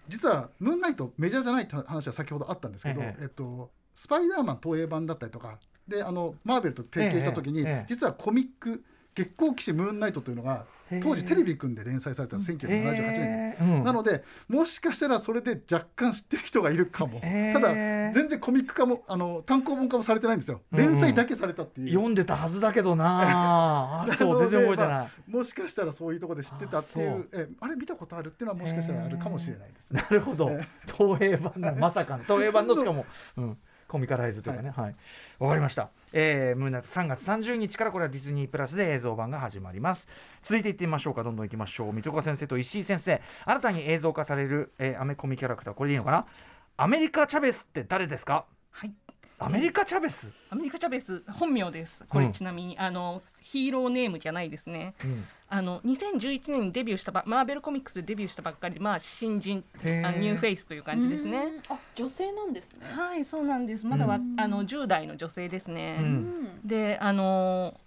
[0.09, 3.23] 実はムーンナイトメジャーじゃないって話は先ほどあったんですけど、ええ。
[3.23, 8.83] えっと、スパイダーマン東映版だったりとかであのマーベルと提携した時に、実はコミック
[9.15, 10.67] 月光騎士ムーンナイトというのが
[11.03, 12.69] 当時テレビくんで連載された1978
[13.13, 13.57] 年。
[13.61, 13.85] うん。
[13.85, 20.61] なのでもしかしたらそれで若干知ってる人がいるかも、ただ全然コミック化もあの単行本化もされてないんですよ。
[20.73, 20.79] うん。
[20.79, 24.03] うん連載だけされたっていう、読んでたはずだけどな。
[24.05, 27.29] あそう全然覚えてない、まあもしかしたらそういうところで知ってたっていうう。
[27.33, 30.05] えあれ見たことあるっていうのはもしかしたらあるかもしれないですね。
[30.11, 30.51] なるほど。
[30.51, 30.67] え
[30.97, 32.25] 東映版のまさかの。
[32.25, 34.71] 東映版のしかも、うん、コミカライズというかね。
[34.71, 34.95] はい。
[35.39, 40.09] わ、かりました、えー、ムーンナイト3月30日からこれはディズニープラスで映像版が始まります。
[40.43, 41.23] 続いていってみましょうか。
[41.23, 41.93] どんどんいきましょう。
[41.93, 43.21] 三岡先生と石井先生。
[43.45, 45.75] 新たに映像化される、えー、アメコミキャラクター。
[45.75, 46.27] これでいいのかな？
[46.77, 48.47] アメリカ・チャベスって誰ですか？
[48.71, 48.93] はい
[49.39, 52.05] アメリカ・チャベス、アメリカ・チャベス本名です。
[52.09, 54.95] これうんちなみに、あのヒーローネームじゃないですね。
[55.05, 55.25] うん。
[55.49, 59.79] あの2011年にデビューしたばマーベルコミックスでデビューしたばっかりでまあ新人あ
[60.13, 61.47] ニューフェイスという感じですね。
[61.69, 62.87] あ女性なんですね。
[62.89, 63.87] はいそうなんです。
[63.87, 64.35] まだは、うん。
[64.39, 66.07] あの10代の女性ですね、うん。
[66.07, 66.69] うん。
[66.69, 67.79] であの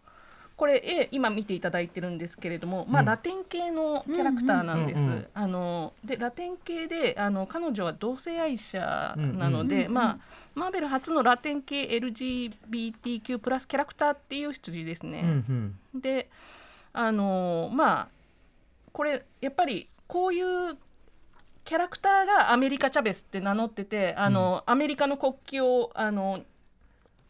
[0.58, 3.06] これ絵今見ていただいてるんですけれども、まあ、うん。
[3.06, 5.00] ラテン系のキャラクターなんです。
[5.00, 5.28] うんうんうんうん。
[5.36, 10.18] あのでラテン系であの彼女は同性愛者なので、うんうんまあ、
[10.56, 15.22] マーベル初のラテン系 LGBTQ+ プラスキャラクターっていう出自ですうんうね。
[15.22, 15.80] ん。
[15.94, 16.30] で
[16.92, 18.08] あのまあ
[18.94, 20.76] これやっぱりこういう
[21.66, 26.42] キャラクターがアメリカ・チャベスって名乗っててあの、アメリカの国旗をあの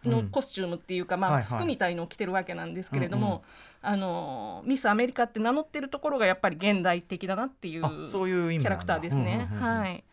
[0.08, 0.30] のうん。
[0.30, 3.43] コスチュームっていうか、まあ服みたいのを着てるわけなんですけれども、
[3.82, 9.48] あのミス・アメリカって名乗ってるところがやっぱり現代的だなっていうあそういう意味キャラクターですね。
[9.60, 10.04] はい。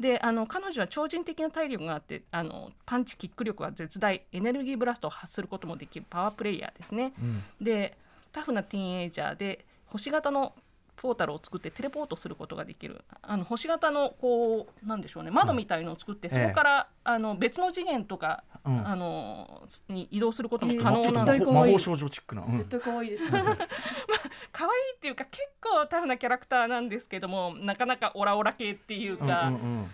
[0.00, 7.12] であの彼女は超人的な体力があってあのパンチキック力は絶大エネルギーブラストを発することもできるパワープレイヤーですね。
[7.20, 7.64] うん。
[7.64, 7.96] で
[8.32, 10.52] タフなティーンエイジャーで星型の
[10.96, 13.04] ポータルを作ってテレポートすることができる。
[13.22, 15.30] あの星型のこうなんでしょうね。
[15.30, 18.86] 窓みたいのを作って、そこから、あの別の次元とか、うん。
[18.86, 21.26] あのに移動することもえー可能なの。
[21.26, 21.72] で、絶対可愛い。
[21.72, 22.56] 魔法少女チックな、うん。
[22.56, 23.44] 絶対可愛いですね。
[24.52, 29.90] 可愛いっていうか結構タフなキャラクターなんですけどもなかなかオラオラ系っていうか、うんうんうん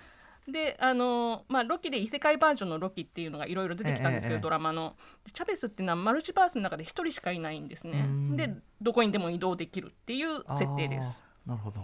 [0.52, 4.96] であの、まあ、ロキで異世界バージョンのロキっていうのがいろいろ出てきたんですけど、ええドラマの。
[5.24, 8.00] でチャベスっていうのはマルチバースの中で一人しかいないんですね。
[8.00, 8.36] うん。
[8.36, 11.24] でどこにでも移動できるっていう設定です。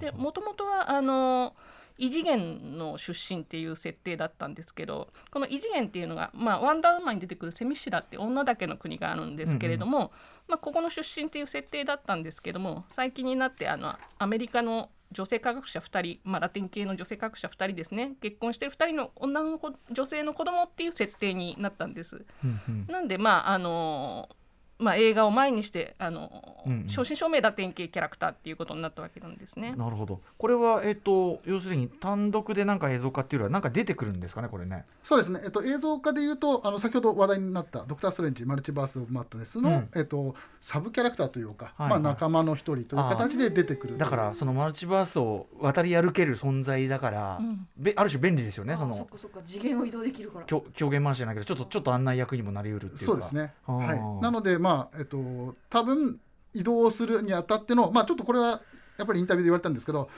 [0.00, 1.54] でもともとはあの
[1.98, 10.12] 異次元の出身っていう設定だったんですけどこの異次元っていうのが、まあ、ワンダーウーマンに出てくるセミシラって女だけの国があるんですけれども、
[10.46, 22.24] まあ、ここの出身っていう設定だったんですけども最近になってあのアメリカの女性科学者2人、まあ、ラテン系の女性科学者2人ですね結婚してる2人の女の子女性の子供っていう設定になったんです。
[22.44, 24.28] うんうんなんでまああの
[24.78, 26.88] まあ、映画を前にしてあの、うんうん。
[26.88, 29.74] 正真正銘ラテン系キャラクターっていうことになったわけなんですね。
[29.76, 30.20] なるほど。
[30.36, 34.84] これはえっ、と要するに単独でなんか映像化っていうよりはなんか出てくるんですかねこれね。
[35.02, 39.88] そうですね、えっと、映像化でいうとあの先ほど話題になった「ドクター・ストレンジマルチバース・オブ・マットネスの」うん。
[39.94, 42.00] えっと、サブキャラクターというか、はいはい。
[42.02, 47.66] まあ、仲間の一人という形で出てくるだからそのマルチバースを渡り歩ける存在だから、うん。
[47.76, 49.40] べある種便利ですよねそあそっのかそっか。
[49.46, 50.44] 次元を移動できるから。
[50.44, 53.04] 狂狂言回しじゃないけどちょっとちょっと案内役にもなりうるっていうか。
[53.06, 56.18] そうですね、はい、なのでまあえっと多分
[56.54, 58.60] 移動するにあたってのまあちょっとこれは
[58.98, 60.08] やっぱりインタビューで言われたんですけど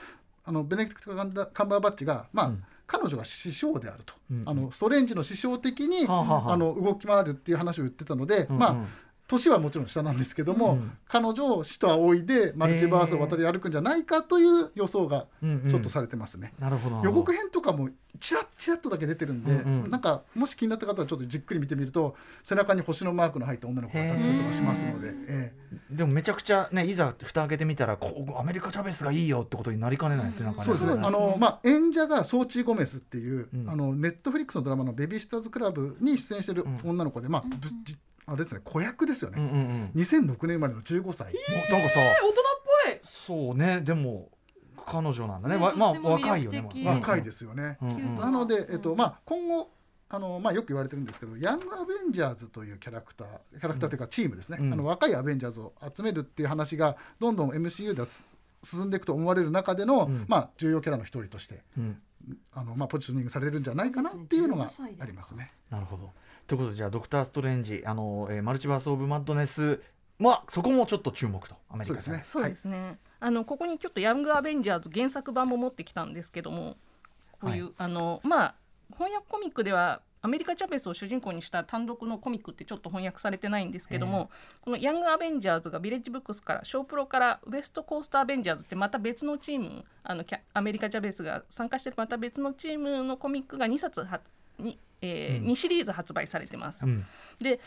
[0.45, 2.63] あのベネディクト・カンダカンバーバッチがまあ、うん。
[2.89, 6.53] 彼女が師匠であると、うんあのストレンジの師匠的に、はあはあはあ。
[6.53, 8.59] あの動き回るっていう話を言ってたので、うんうん。
[8.59, 8.75] まあ
[9.29, 10.91] 年はもちろん下なんですけども、うん。
[11.07, 15.69] 彼女を死と仰いでマルチバースを渡り歩くんじゃないかという予想がうんうん。
[15.69, 16.53] ちょっとされてますね。
[16.59, 16.95] なるほど。
[16.97, 17.89] なる予ほど告編とかも
[18.19, 19.89] ちらっちらっとだけ出てるんで、うんうん。
[19.91, 25.53] なんかもし気になった方はちょっとじっくり見てみると背中に星のマークの入った女の子が立ってたりとかしますので、え
[25.91, 30.71] でもめちゃくちゃねいざ蓋開けてみたらこうアメリカチャベスがいいよってことになりかねないですねなんかね。
[30.71, 30.89] えそうですね。
[30.89, 31.17] そうですね。
[31.17, 33.69] あの、まあ、演者がソーチー・ゴメスっていう、うん。
[33.69, 37.97] あのネットフリックスのドラマの「ベビースターズ・クラブ」に出演してる女の子で、まあぶじ
[38.31, 40.01] あれですね子役ですよね、うんうんうん。
[40.01, 41.33] 2006年生まれの15歳、
[41.69, 42.43] おなんかさえ大人っ
[42.85, 42.99] ぽい。
[43.03, 44.29] そうねでも
[44.85, 45.57] 彼女なんだね。
[45.57, 47.77] まあ若いよね若いですよね。
[48.17, 48.31] な。
[48.31, 49.71] ので、えっとまあ、今後
[50.09, 54.73] あの、まあ、よく言われてるんですけどヤングアベンジャーズというキャラクターキャラクターというかチームですね、うん。
[54.73, 58.25] あの若いアベンジャーズを集めるっていう話がどんどん MCU ではす
[58.63, 60.25] 進んでいくと思われる中での、うん。
[60.27, 61.61] まあ、重要キャラの一人として。
[61.77, 62.01] うん
[62.53, 65.51] あの、まあ、ポジショニングされるんじゃないかなっていうのがありますね。
[65.69, 66.11] なるほど。
[66.47, 69.81] ということでじゃあドクター・ストレンジあの、えーマルチバース・オブ・マッドネス
[70.17, 71.55] まあそこもちょっと注目と。
[71.69, 72.21] アメリカですね。
[72.23, 76.77] そうですね、あのここにちょっとヤングアベンジャーズ原作版も持ってきたんですけども
[77.39, 77.73] こういう、はい。
[77.77, 78.55] あのまあ
[78.91, 84.29] 翻訳コミックではアメリカ・チャベスを主人公にした単独のコミックってちょっと翻訳されてないんですけども、
[84.61, 94.19] このヤングアベンジャーズがビレッジブックスからショープロからウエストコーストアベンジャーズってまた別のチームあのキャアメリカ・チャベスが参加してるまた別のチームのコミックが2冊は
[94.57, 95.51] に、えーうん。
[95.51, 96.85] 2シリーズ発売されてます。
[96.85, 97.05] うん。
[97.39, 97.59] で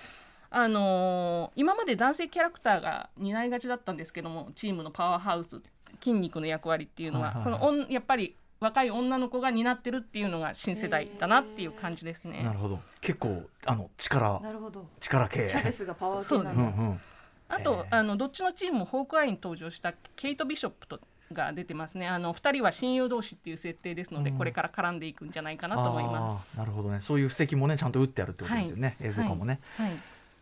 [0.51, 5.63] あのー今まで男性キャラクターが担いがちだったんですけどもチームのパワーハウス
[6.03, 7.61] 筋肉の役割っていうのは、はいはいはい。
[7.61, 12.43] このやっぱり若い女の子が担ってるっていうのが新世代だなっていう感じですね。
[12.45, 12.81] なるほど。
[13.01, 14.87] 結構あの力なるほど。
[15.01, 15.47] 力系。
[15.49, 16.63] チャベスがパワー系そうなんだ。
[16.63, 17.01] うんうん。
[17.49, 17.99] あと、えー。
[17.99, 21.01] あのどっちのチームもホークアイに登場したケイト・ビショップと
[21.33, 22.07] が出てますね。
[22.07, 24.39] あの2人は親友同士っていう設定ですので、うん。
[24.39, 26.57] これから絡んでいくんじゃないかなと思います。
[26.57, 27.01] なるほどね。
[27.01, 29.61] そういう布石もねちゃんと打ってあるってことですよね、映像化もね。
[29.77, 29.93] はい。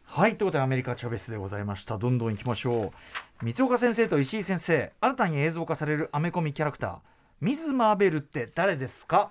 [0.04, 1.96] はい、ということでアメリカチャベスでございました。
[1.96, 2.92] どんどん行きましょ
[3.40, 3.44] う。
[3.44, 4.92] 三岡先生と石井先生。
[5.00, 6.98] 新たに映像化されるアメコミキャラクター
[7.40, 9.30] ミズ・マーベルって誰ですか？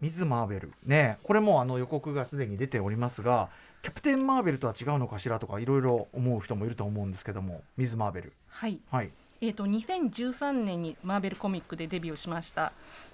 [0.00, 0.72] ミズ・マーベル。
[0.84, 3.48] ねこれもあの予告がすでに出ておりますが
[3.82, 8.32] キャプテン・マーベルとは違うのかしらとかいろいろ思う人もいると思うんですけどもミズ・マーベル。
[8.48, 8.80] はい。
[8.90, 9.10] はい。
[9.40, 12.72] えー、と2013年にマーベルコミックでデビューしました、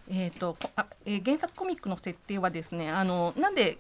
[0.08, 3.78] えーとこあえー原作コミックの設定はですねあのなんで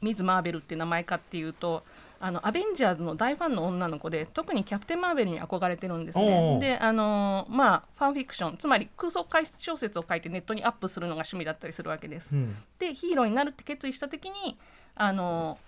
[0.00, 1.84] ミズ・マーベルって名前かっていうと
[2.20, 6.58] あのアベンジャーズの大ファンの女の子で特にキャプテン・マーベルに憧れてるんですね。
[6.60, 9.26] であのまあファンフィクションつまり空想
[9.58, 12.34] 小説を書いてネットにアップするのが趣味だったりするわけです。
[12.34, 12.56] うん。
[12.78, 14.58] でヒーローになるって決意した時に
[14.96, 15.58] あの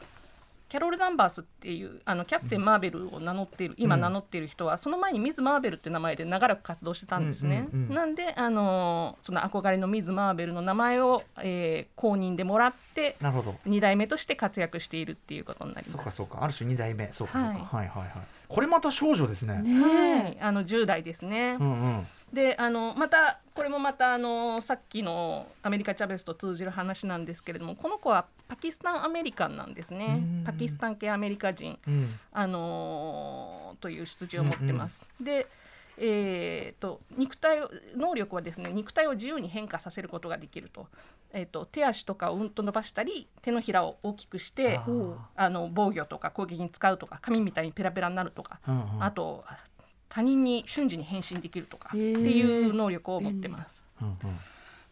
[0.70, 4.00] キャロル・ダンバースっていうあのキャプテン・マーベルを名乗っている今うん。
[4.00, 7.68] 名乗っている人は、その前にミズ・マーベルって名前で長らく活動してたんですね。
[7.72, 7.94] うんうんうん。
[7.94, 13.56] なんであのその憧れのミズ・マーベルの名前を、えー公認でもらってなるほど。
[13.66, 15.92] 2代目として活躍しているっていうことになります。
[15.92, 16.42] そうかそうか。
[16.42, 17.12] ある種二代目。
[17.12, 17.58] そうかそうか、はい。
[17.58, 18.10] はい、はいはい
[18.50, 19.54] これまた少女ですね。
[19.54, 21.56] はい、あの10代ですね。
[21.60, 22.06] うんうん。
[22.32, 30.20] であのまたこれもまたあのさっきのアメリカ・チャベスと通じる話なんですけれどもこの子はパキスタンアメリカンなんですね。
[30.38, 30.44] うん。
[30.44, 32.08] パキスタン系アメリカ人、うん。
[32.32, 35.04] あのーという出自を持ってます。
[35.20, 35.46] で
[36.02, 40.86] えー、と肉体を能力はですね肉体を自由に変化させることができると,、
[41.32, 44.80] えー、と手足とかをうんと伸ばしたり手のひらを大きくして
[45.36, 49.04] あの防御とか攻撃に使うとか紙みたいにペラペラになるとかうんうん。
[49.04, 49.44] あと
[50.08, 53.84] 他人に瞬時に変身できるとかっていう能力を持ってます。
[54.00, 54.16] うんうん。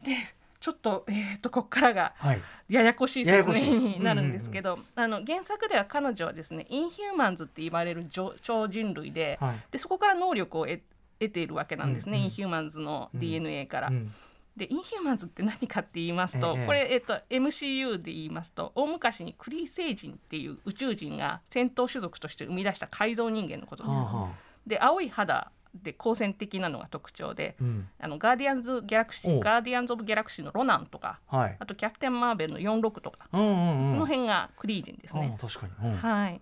[0.05, 0.17] で
[0.61, 2.41] ちょっと,、えー、とここからがはい。
[2.69, 9.57] ややこしい説明になるんですけど、あの原作では彼女はですねインヒューマンズって言われる超超人類ではい。
[9.71, 10.83] でそこから能力を得
[11.21, 12.25] 得ているわけなんですね、うんうん。
[12.25, 13.89] インヒューマンズの DNA から。
[13.89, 14.13] うん。
[14.57, 16.67] でインヒューマンズって何かって言いますと、ええ。
[16.67, 23.93] これ、えっと、MCU で言いますと大昔にクリー星人っていう宇宙人が戦闘種族として生み出した改造人間のことです。
[23.93, 24.49] はあはあ。
[24.67, 27.89] で青い肌で好戦的なのが特徴でうん。
[28.01, 31.57] あのガーディアンズ・ギャラクシーガーディアンズ・オブ・ギャラクシーのロナンとかはい。
[31.59, 33.91] あとキャプテン・マーベルのヨン・ロッグとか、うんうんうん。
[33.91, 35.37] その辺がクリー人ですね。
[35.41, 35.97] 確かに、うん。
[35.97, 36.41] はい、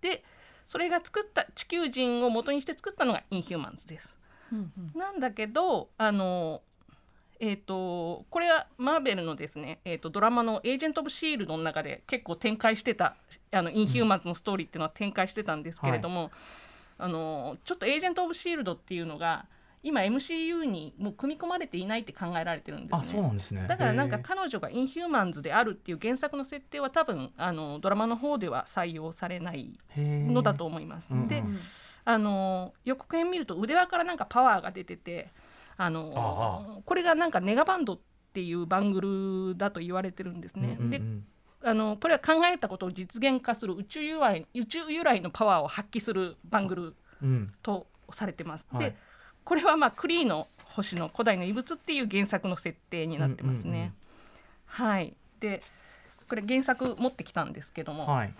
[0.00, 0.24] で
[0.66, 4.16] それが作った地球人を元にして作ったのがインヒューマンズです。
[4.52, 4.98] うんうん。
[4.98, 6.62] なんだけどあの
[7.40, 13.14] えー、とこれはマーベルのですね、えー、とドラマの「エージェント・オブ・シールド」の中で結構展開してた
[13.52, 16.32] あのインヒューマンズのストーリーっていうのは展開してたんですけれども、
[16.98, 19.46] あのちょっと「エージェント・オブ・シールド」っていうのが
[19.82, 22.98] 今 MCU にもう組み込まれていないって考えられてるんですね。
[23.00, 31.12] あそうなんですねだからなんか彼女がインヒューマンズであるっていう原作の設定は多分あのドラマの方では採用されないのだと思います。
[31.12, 31.58] うんでうん
[32.04, 35.28] あの予告編見ると腕輪からなんかパワーが出てて
[35.76, 37.98] あのあこれがなんかネガバンドっ
[38.32, 40.78] ていうバングルだと言われてるんですね。
[40.80, 41.28] うんうんうんで
[41.62, 47.46] あのこれは考えたことを実現化する宇宙由来宇宙由来のパワーを発揮するバングルうん。
[47.62, 48.66] とされてます。
[48.70, 48.84] はい。
[48.84, 48.96] で
[49.44, 53.70] これはまあクリーの星の古代の遺物っていう原作の設定になってますね。
[53.70, 53.92] うんうんうん。
[54.66, 55.14] はい。
[55.40, 55.62] で
[56.28, 58.34] これ原作持ってきたんですけども、はい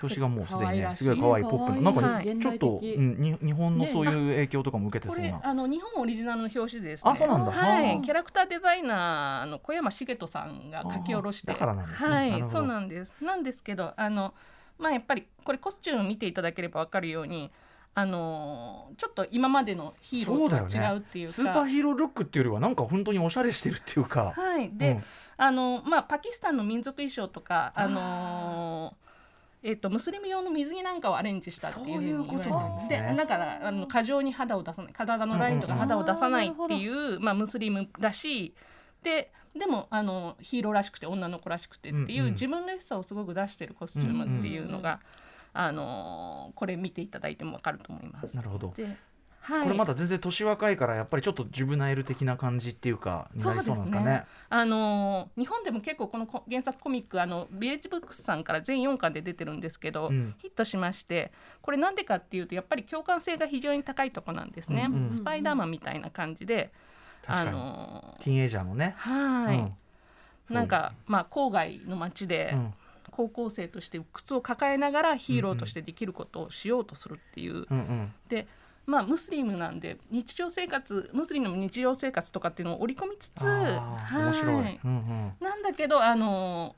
[0.00, 2.38] 表紙がもうすでにねすごい可愛いポップななんかはい。
[2.38, 7.10] ちょっと、に日本のねそういう影響とかも受けてこそうな、れあの日本オリジナルの表紙ですね。
[7.10, 7.50] あそうなんだ。
[7.50, 7.92] ははあ。
[7.92, 12.10] い、キャラクターデザイナーの小山茂人さんが書き下ろして、あだからなんですね。
[12.10, 12.50] はい。
[12.50, 13.16] そうなんです。
[13.22, 14.34] なんですけど、あの
[14.78, 17.50] まあやっぱりこれコスチューム見ていただければわかるように、
[17.94, 21.00] あのちょっと今までのヒーローとは違うね。
[21.00, 25.04] っていうか、スーパーヒーロールックっていうよりはなんか本当におしゃれしてるっていうか、はい、で、うん。
[25.38, 28.94] あのまあパキスタンの民族衣装とか、あの
[29.66, 33.02] えっとムスリム用の水着なんかをアレンジしたっていうふうに言われてそうです。
[33.10, 34.92] ねだからあの過剰に肌を出さない。
[34.92, 35.78] 体のラインとかうん。
[35.80, 38.54] うんうん肌を出さないっていう、まあ、ムスリムらしい。
[39.02, 42.32] ででもあのヒーローらしくて女の子らしくてっていう、うんうん。
[42.34, 45.00] 自分らしさをすごく出してるコスチュームっていうのが、
[45.52, 48.36] あのこれ見ていただいてもわかると思います。
[48.36, 48.72] なるほど。
[48.76, 48.96] で
[49.46, 54.24] はい、これまだ全然年若いからやっぱりちょっとジュブナイル的な感じっていうかそうですかね。
[54.48, 60.34] あのー日本でも結構このこ原作コミックあのビレッジブックスさんから全4巻で出てるんですけど、うん。
[60.38, 61.30] ヒットしまして
[61.62, 66.72] これなんでかっていうとやっぱり共感性が非常に高いとこなんですね、うんうんスパイダーマンみたいな感じで、
[67.26, 67.56] あ確かに。
[67.56, 68.94] のーティーンエイジャーのね。
[68.96, 70.54] はい、うん。
[70.54, 72.74] なんかまあ郊外の街でうん。
[73.12, 78.12] 高校生として靴を抱えながらヒーローとしてできることをしようとするっていう、うんうん。
[78.28, 78.46] で
[78.86, 84.80] まあムスリムなんで日常生活ムスリムの日常生活とかっていうのを織り込みつつ面白い。
[84.84, 85.32] うんうん。
[85.40, 86.74] なんだけどあの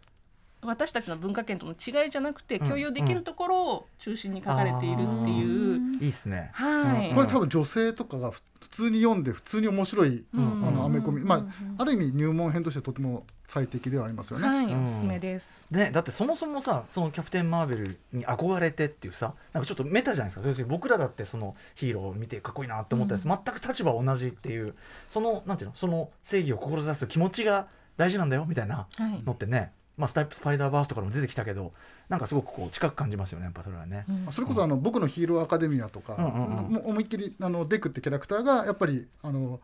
[0.63, 6.51] 私たちの文化圏との違いじゃなくてうん共有できるところを中心に書かれているっていう、いいですね。
[6.53, 7.15] はい、うん。
[7.15, 10.67] これ多分女性とかがふ普通に読んで普通に面白い、うん。
[10.67, 11.75] あのアメコミ、まあうん。
[11.79, 14.47] ある意味入門編としてとても最適ではありますよね。
[14.47, 14.85] はい、うん。
[14.85, 15.67] おすすめです。
[15.71, 20.47] ね、だってそもそもさそのキャプテン・マーベルに憧れてっていうさなんかちょっとメタじゃないですか。
[20.47, 24.75] 要するに僕らだってそのヒーローを見てかっこいいなって思ったやつ、全く立場同じっていう
[25.09, 29.23] そのなんていうのその正義を志す気持ちが大事なんだよみたいなはい。
[29.25, 31.73] のってね、まあ、スタイプスパイダーバースとかでも出てきたけど
[32.09, 34.05] なんかすごくこう近く感じますよねやっぱそれはね。
[34.09, 34.33] うん。
[34.33, 36.77] それこそあの僕のヒーローアカデミアとか、うんうんうん。
[36.91, 39.61] 思いっきりあのデクってキャラクターがやっぱりあの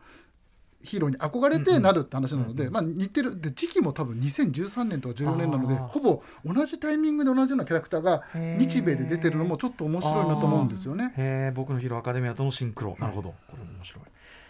[0.85, 3.39] ヒーローに憧れてなるって話なので、うんうんまあ、似てる。
[3.39, 8.23] で時期も多分2013年とか14年なのでほぼ同じタイミングで同じようなキャラクターが
[8.57, 11.13] 日米で出てるのもちょっと面白いなと思うんですよね。
[11.17, 12.95] へえ僕のヒーローアカデミアとのシンクロ。
[12.99, 13.29] なるほど。
[13.49, 14.03] これ面白い。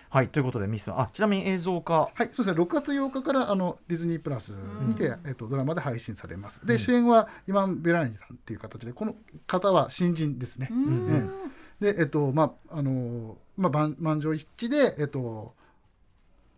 [0.10, 0.30] はい。
[0.30, 2.10] ということでミスあちなみに映像化。
[2.14, 2.54] はい、そうですね。
[2.54, 4.50] 6月8日からあのディズニープラス
[4.88, 6.66] にて、えっとドラマで配信されます。
[6.66, 6.80] で、うん。
[6.80, 9.16] 主演はイマン・ベラーニさんっていう形で、この
[9.48, 10.70] 方は新人ですね。
[10.72, 11.10] うん。
[11.12, 11.46] ええ
[11.80, 15.54] で、えっとまああのまあ満満場一致でえっと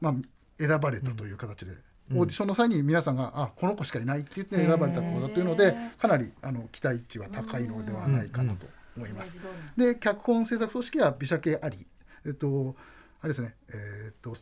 [0.01, 0.13] まあ
[0.59, 1.73] 選ばれたという形で。
[2.11, 2.19] うん。
[2.19, 9.39] オーディションの際に皆さんがあこの子しかいないって言って選ばれた子だというのでかなりあの期待値は高いのではないかなと思います。
[9.75, 11.85] で脚本制作組織は美写系あり。
[12.25, 12.75] えっと
[13.21, 13.55] あれですね。
[13.69, 14.33] えっと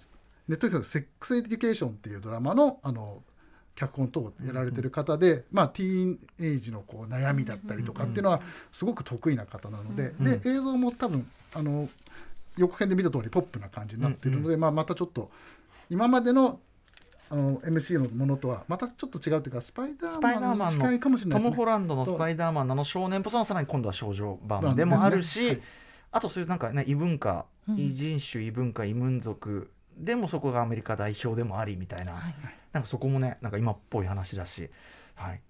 [0.48, 3.24] ネットフリックスの「セックス・エデュケーション」っていうドラマのあの
[3.76, 8.42] 脚本等をやられてる方で、まあ、ティーンエイジのこう悩みだったりとかっていうのは
[8.72, 10.24] すごく得意な方なので,、うん。
[10.42, 11.90] で映像も多分あの
[12.58, 15.30] 予告編で見た通りポップな感じになっているので、まあ、またちょっと
[15.90, 16.60] 今までの
[17.28, 21.50] あの MC のものとはまたちょっと違うというかスパイダーマンの近いかもしれないですね。
[21.50, 25.48] トム・ホランドのスパイダーマンの少年っぽさらに今度は少女版でもあるし、ね。
[25.48, 25.62] はい。
[26.12, 27.80] あとそういうなんかね異文化、うん。
[27.80, 32.36] 異人種異文化異民族でもそこがアメリカ代表でもありみたいな、はい
[32.74, 34.70] なんかそこもねなんか今っぽい話だし、
[35.16, 35.42] はい、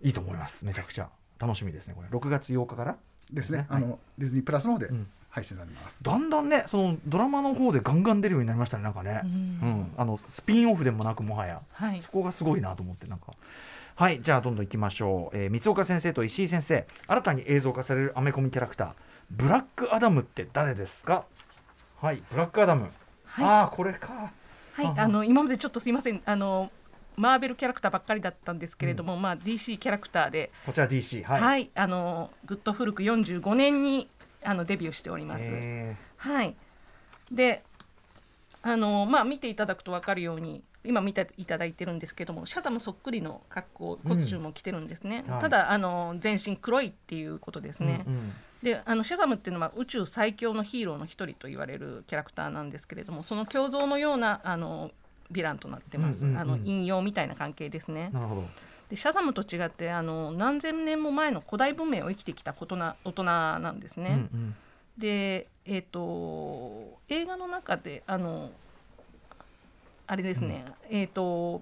[0.00, 0.64] いいと思います。
[0.64, 1.10] めちゃくちゃ。
[1.38, 2.08] 楽しみですねこれ。
[2.08, 2.96] 6月8日から
[3.32, 3.66] ですね。
[3.68, 5.98] はいあのディズニープラスの方でうん配信されます。
[6.02, 9.32] だんだんねそのドラマの方でガンガン出るようになりましたねなんかね、ううん。
[9.32, 11.60] んあのスピンオフでもなくもはや。
[11.72, 12.00] はい。
[12.00, 13.32] そこがすごいなと思ってなんか。
[13.94, 16.86] はいじゃあどんどんいきましょう、えー、三岡先生と石井先生。
[17.06, 18.92] 新たに映像化されるアメコミキャラクター。
[19.30, 21.24] ブラックアダムって誰ですか？
[22.00, 22.90] はいブラックアダム、
[23.24, 23.44] はい。
[23.44, 24.30] ああこれか。
[24.74, 26.22] はいあ、あの今までちょっとすいません。
[26.24, 26.70] あの
[27.16, 31.62] マーベルキャラクターばっかりだったんですけれども、まあ DC キャラクターで、こちら DC は、はい。
[31.64, 34.08] い、あのぐっと古く45年に
[34.44, 35.48] あのデビューしております。
[35.50, 36.54] えはい。
[37.30, 37.62] で、
[38.62, 40.62] あのまあ見ていただくと分かるように。
[40.84, 45.40] 今見ていただいてるんですけどもシャザムそっくりの格好コスチュームを着てるんですね、はい。
[45.40, 48.32] ただあの全身黒いっていうことですーね、うんうん。
[48.62, 54.92] であのシャザムっていうのは宇宙最強のヒーローの一人と言われるキャラクターなんですけれどもその胸像のようなあの
[55.32, 56.40] ヴィランとなってます、うんうんうん。
[56.40, 58.10] あの引用みたいな関係ですね。
[58.14, 58.44] なるほど
[58.90, 64.56] でシャザムと違ってあの何千年も前の古代文明を生きてきたことな大人なんですね、うんうん。
[64.96, 68.50] でえっ、と映画の中であの
[70.06, 71.60] あれですね、えっ、と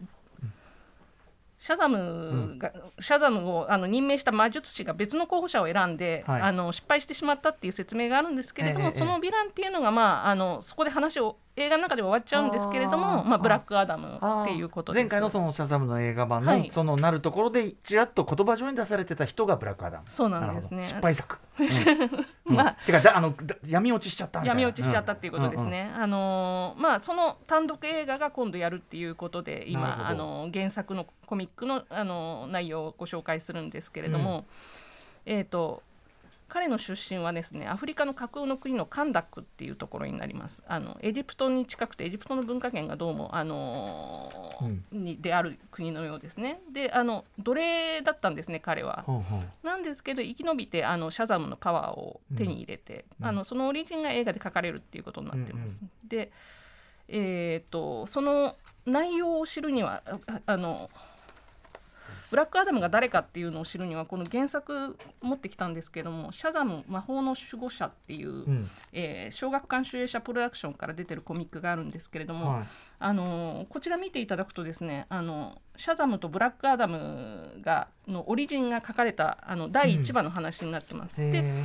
[1.59, 6.43] シャザムが、シャザムをあの任命した魔術師が別の候補者を選んで、はい。
[6.43, 8.91] あの失敗してしまったっていう説明があるんですけれども、ええ。
[8.93, 13.25] そのヴィランっていうのが、まあ、あのそこで話を映画の中では終わっちゃうんですけれどあもー。
[13.25, 14.43] まあ、ブラックアダムあー。
[14.43, 15.03] っていうことです。
[15.03, 16.71] 前回のそのシャザムの映画版の、はい。
[16.71, 20.05] そのなるところでちらっと言葉上に出されてた人がブラックアダム。
[20.07, 20.85] そうなんですね。
[20.85, 21.39] 失敗作、
[22.45, 22.57] うん。
[22.57, 22.71] まあ。
[22.71, 25.93] うんてかだあのだ闇落ちしちゃった闇落ちしちゃったっていうことですね。
[25.97, 34.45] あのーまあその単独映画が今度やるっていうことで今あのー原作のコミックのあのー内容をご紹介するんですけれども、
[35.25, 35.83] えっ、と
[36.49, 40.63] 彼の出身はですねアフリカの架空の国のカンダックっていうところになります。
[40.69, 46.61] あのエジプトに近くてエジプトの文化圏がどうもあのーにである国のようですね。
[46.73, 49.03] であの奴隷だったんですね彼は。
[49.07, 49.23] ほ
[49.63, 53.27] うなんですけど生き延びてあのシャザムのパワーを手に入れて、うん。
[53.27, 55.81] あのそのオリジンが映画で描かれるっていうことになってます。
[56.05, 56.31] で、
[57.09, 60.03] えー、とその内容を知るには
[60.47, 60.91] あの
[62.31, 68.67] ブラックアダムが誰かっていうのを知るにはこの原作持ってきたんですけども「シャザム魔法の守護者」っていう、うん。
[68.93, 72.65] えー小学館集英社プロダクションから出てるコミックがあるんですけれども、はい。
[72.99, 81.17] あのーこちら見ていただくとですねあのシャザムとブラックアダムがのオリジンが書かれたあの第1話の話になってます。
[81.17, 81.65] でへー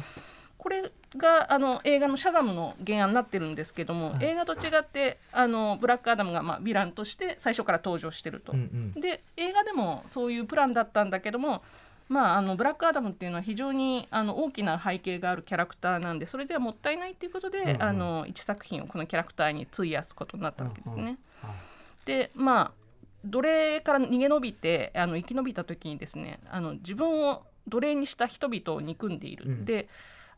[0.61, 4.25] これがあの映画の「シャザム」の原案になってるんですけども、はい。
[4.25, 8.51] 映画と違ってあのブラックアダムが、まあ、ヴィランとして最初から登場してると。
[8.51, 9.01] うんうん。
[9.01, 11.63] で映画でもそういうプランだったんだけども、
[12.09, 17.81] まあ、あのブラックアダムっていうのは非常にあの大きな背景があるキャラクターなんでそれではもったいないっていうことで、うんうん。
[17.81, 20.93] あの1作品をこのキャラクターに費やすことになったわけですね。
[20.93, 21.07] うんうん。
[21.07, 21.15] はい。
[22.05, 22.81] でまあ
[23.25, 29.65] 奴隷から逃げ延びてあの生き延びた時にですねあの自分を奴隷にした人々を憎んでいる、うん。
[29.65, 29.89] で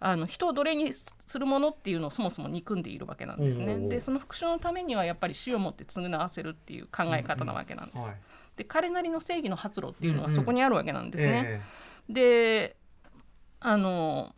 [0.06, 3.78] あの人を奴隷にするものっていうのをそもそも憎んでいるわけなんですね。
[3.88, 7.97] でその復讐のためにはやっぱり死をもって償わせるっていう考え方なわけなんです。
[7.97, 8.16] はい
[8.56, 11.43] で彼なりの正義の発露っていうのうんうんはそこにあるわけなんですね。
[11.45, 11.62] え
[12.08, 12.76] で
[13.60, 14.36] あの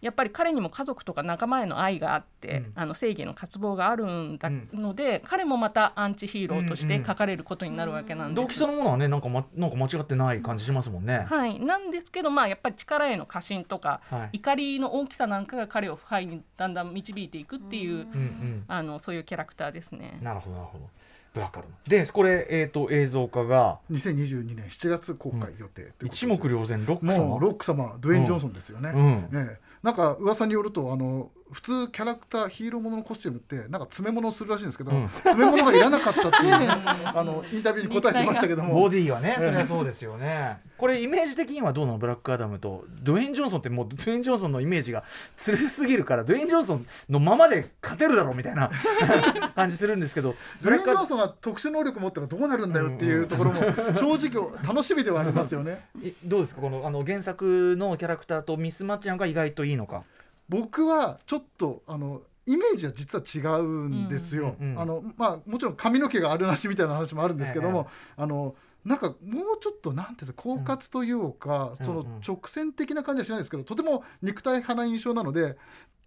[0.00, 2.72] やっぱり彼にも家族とか仲間への愛があって、うん。
[2.74, 4.68] あの正義への渇望があるんだうん。
[4.72, 8.46] ので、彼もまたアンチヒーローとして書かれることになるわけなんです。
[8.46, 11.26] 動機そのものはねなんか,、ま、なんか間違ってない感じしますもんね。
[11.28, 14.38] はい、なんですけど、まあ、やっぱり力への過信とか、はい。
[14.38, 20.18] 怒りの大きさなんかが彼を腐敗にだんだん導いていくっていう、うんうんあのそういうキャラクターですね。
[20.22, 20.88] なるほどなるほど。
[21.36, 27.24] ブラックアダムでこれ、えー、と映像化が2022年7月公開予定うことです一目瞭然ロック様？
[27.24, 28.90] もうロック様ドウェイン・ジョンソンですよね。
[28.94, 29.28] うん。
[29.38, 36.52] ええなんか噂によるとあの普通キャラクターヒーローもののコスチュームってなんか詰め物をするらしいんですけど、うん詰め物がいらなかったっていう
[37.14, 40.58] あのインタビューに答えてましたけどもボディはね、ええそれはそうですよね。
[40.76, 41.98] これイメージ的にはどうなの？
[41.98, 45.04] ブラックアダムとドゥエイン・ジョンソンってもうドゥエイン・ジョンソンのイメージが
[45.36, 48.70] 強すぎるからドゥエイン・ジョンソンのままで勝てるだろうみたいな
[49.54, 53.62] 感じするんですけどドウェイン・ジョンソソンが特殊能力持ったらどうなるんだよっていうところも
[53.94, 55.86] 正直楽しみではありますよね。
[55.96, 56.60] ンどうですか？
[56.60, 60.02] このあの原作のキャラクターとミスマッチなんか意外といいのか？
[60.48, 64.56] 僕はちょっとあのイメージは実は違うんですよ。
[64.60, 69.16] うんうんうんあのまあもちろん髪の毛があるなしみたいな話もあるんですけども、あのなんかもう
[69.60, 72.14] ちょっとなんていうか狡猾というか、そのうんうん。
[72.14, 75.56] うん直線的な感じはしないですけど、とても肉体派な印象なので、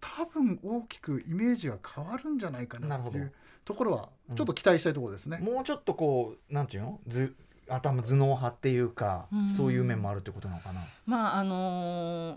[0.00, 3.32] 多分大きくイメージが変わるんじゃないかなっていなるう
[3.66, 5.38] ところはうんちょっと期待したいところですね。
[5.38, 7.00] もうちょっとこうなんていうの？
[7.06, 7.34] ず
[7.68, 9.48] 頭頭脳派っていうか、うん。
[9.48, 10.80] そういう面もあるってことなのかな。
[11.04, 12.36] まああの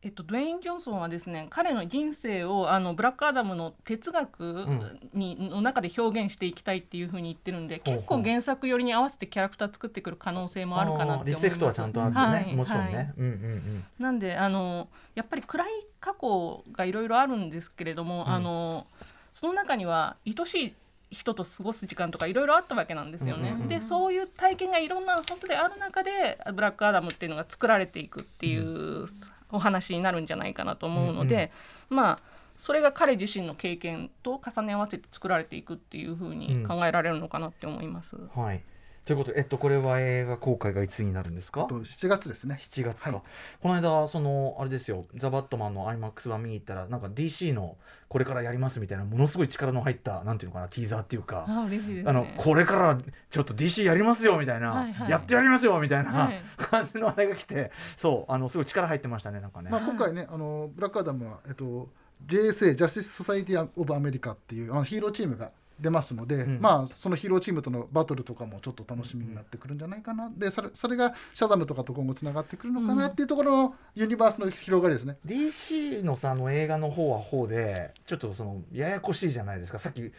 [0.00, 4.66] えっと、ドゥエイン・ジョンソンはですね彼の人生をあのブラックアダムの哲学
[5.12, 11.30] に、の中で表現していきたいっていうふうに言ってるんで結構原作寄りに合わせてキャラクター作ってくる可能性もあるかなって思います。
[11.30, 12.56] リスペクトはちゃんとあってね、はい。
[12.56, 13.14] もちろんね、はい。
[13.18, 13.84] うんうんうん。
[13.98, 15.68] なんであのやっぱり暗い
[15.98, 18.30] 過去がいろいろあるんですけれども、うん。
[18.30, 18.86] あの
[19.32, 20.74] その中には愛しい
[21.10, 23.50] 人と過ごす時間とかいろいろあったわけなんですよね。
[23.50, 29.06] うんうんうんでそういう体験がいろんな本当である中でブラックアダムっていうのが作られていくっていう
[29.50, 31.50] お話になるんじゃないかなと思うので、
[31.88, 32.18] まあ
[32.56, 38.16] それが彼自身の経験と重ね合わせて作られていくっていうふうに考えられるのかなって思います。
[38.34, 38.62] はい
[39.08, 41.64] ということで、えっと、これは映画公開がいつになるんですか？
[41.64, 42.58] と7月ですね。
[42.60, 43.22] 7月か、はい。
[43.62, 47.78] この間そのあれですよ「ザ・バットマン」の IMAX 版見に行ったらなんか DC の
[48.10, 52.10] これからやりますみたいなものすごい力の入ったなんていうのかなティーザーっていうかあ嬉しいですね。
[52.10, 52.98] あのこれから
[53.30, 55.10] ちょっと DC やりますよみたいな、はいはい。
[55.10, 56.42] やってやりますよみたいな、はい。
[56.58, 61.88] 感じのあれが来てそうあのすごい力入ってましたねなんかね、まあ、今回ね、あのブラックアダムは、えっと、
[62.26, 65.50] JSA Justice Society of America っていうあのヒーローチームが
[65.80, 66.60] 出ますので、うん。
[66.60, 75.16] まあ、そのヒーローチームとのバトルとかもちょっと楽しみになってくるんじゃないかな、でそれそれがシャザムとかと今後つながってくるのかなっていうところのユニバースの広がりですね。
[75.26, 79.78] DC のさあの映画の方は方でちょっとそのややこしいじゃないですか。
[79.78, 80.12] さっきう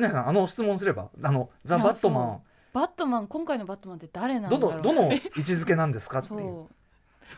[0.00, 2.40] なぎさんあの質問すればあのザ・バットマ
[2.72, 4.72] バットマン今回のバットマンって誰なんだろう。
[4.72, 6.66] のどの位置づけなんですかっていう。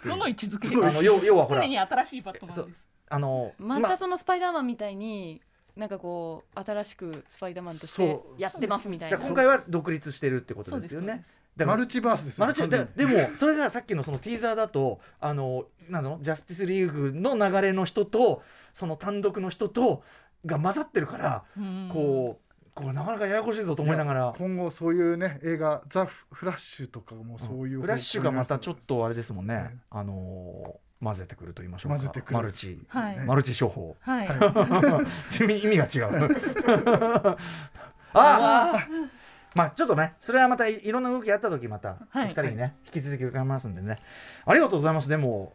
[0.05, 0.68] どの位置づけ？
[0.68, 1.61] あの要要はほら。
[1.61, 2.85] 常に新しいバットマンです。
[3.09, 5.41] あのまたそのスパイダーマンみたいに
[5.77, 9.18] なんかこう新しくスパイダーマンとしてやってますみたいな。
[9.18, 11.24] 今回は独立してるってことですよね。
[11.64, 18.43] マルチバースですよマルチででもそれがさっきのそのティーザーだとあのなんだろうジャスティスリーグの流れの人と
[18.74, 20.03] その単独の人と
[20.45, 21.91] が混ざってるから、うん。
[21.93, 24.35] こうこうなかなかややこしいぞと思いながら。
[24.37, 31.99] 今後そういうね映画「ザ・フラッシュ」とかもそういう、フラッシュがまたちょっとあれですもんね、はいあのー混ぜてくると言いましょうか。
[31.99, 32.35] 混ぜてくる。
[32.35, 33.19] マルチ、はい。
[33.19, 33.97] マルチ商法。
[34.01, 34.29] はい。
[35.63, 37.37] 意味が違う。
[38.15, 38.87] あ
[39.55, 42.25] まあちょっとねそれはまたいいろんな動きやった時また、はい。
[42.25, 43.97] お二人にね引き続き伺いますんでね。
[44.45, 45.09] ありがとうございます。
[45.09, 45.55] でも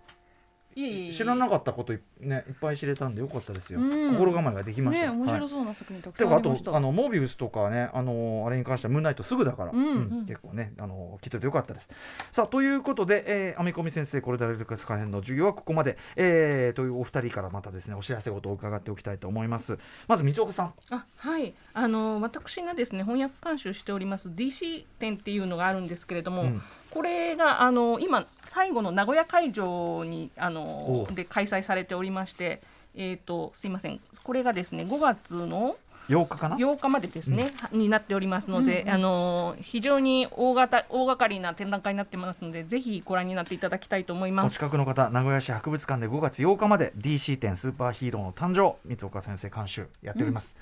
[0.76, 4.14] 知らなかったことい,、ね、いっぱい知れたんでよかったですよ、うん。
[4.14, 5.12] 心構えができました。
[5.12, 6.72] ねよ面白そうな作品たくてかあさんありました。
[6.72, 10.26] とあのモービウスとかねあのあれに関してはムーンナイトすぐだから、うんうん。
[10.26, 11.90] 結構ねあの聞いててよかったです。
[12.32, 19.78] さあということで、えー、アメコミ先生これでルカス可編の授業はここまで、えー、というお二人からまたですねお知らせ事を伺っておきたいと思います。
[20.08, 20.74] まず道岡さん。
[20.90, 21.54] あはい。
[21.74, 26.62] あの私がですね翻訳監修しております DC 展っていうのがあるんですけれども、うん
[26.94, 31.14] これがあの今最後の名古屋会場にあおのう。
[31.14, 32.62] で開催されておりまして
[32.96, 34.00] えっ、とすいません。
[34.24, 35.78] これがですね5月の
[36.10, 44.54] 8日かな？8日までですね、になっておりますので、あの非常に大型大掛かりな展覧会になってますのでぜひご覧になっていただきたいと思いおます。
[44.54, 50.58] 近くの方名古屋市博物館で5月8日まで DC 展スーパーヒーローの誕生三岡先生監修やっております、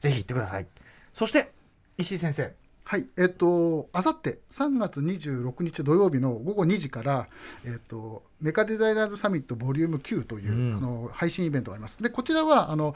[0.00, 0.66] ぜひ行ってください。
[1.12, 1.50] そして
[1.98, 2.52] 石井先生
[2.92, 7.26] はい、えっと、あさって3月26日土曜日の午後2時から、
[7.64, 10.76] えっと、メカデザイナーズサミットボリューム9という、うん。
[10.76, 12.02] あの配信イベントがあります。
[12.02, 12.94] で、こちらは、あの、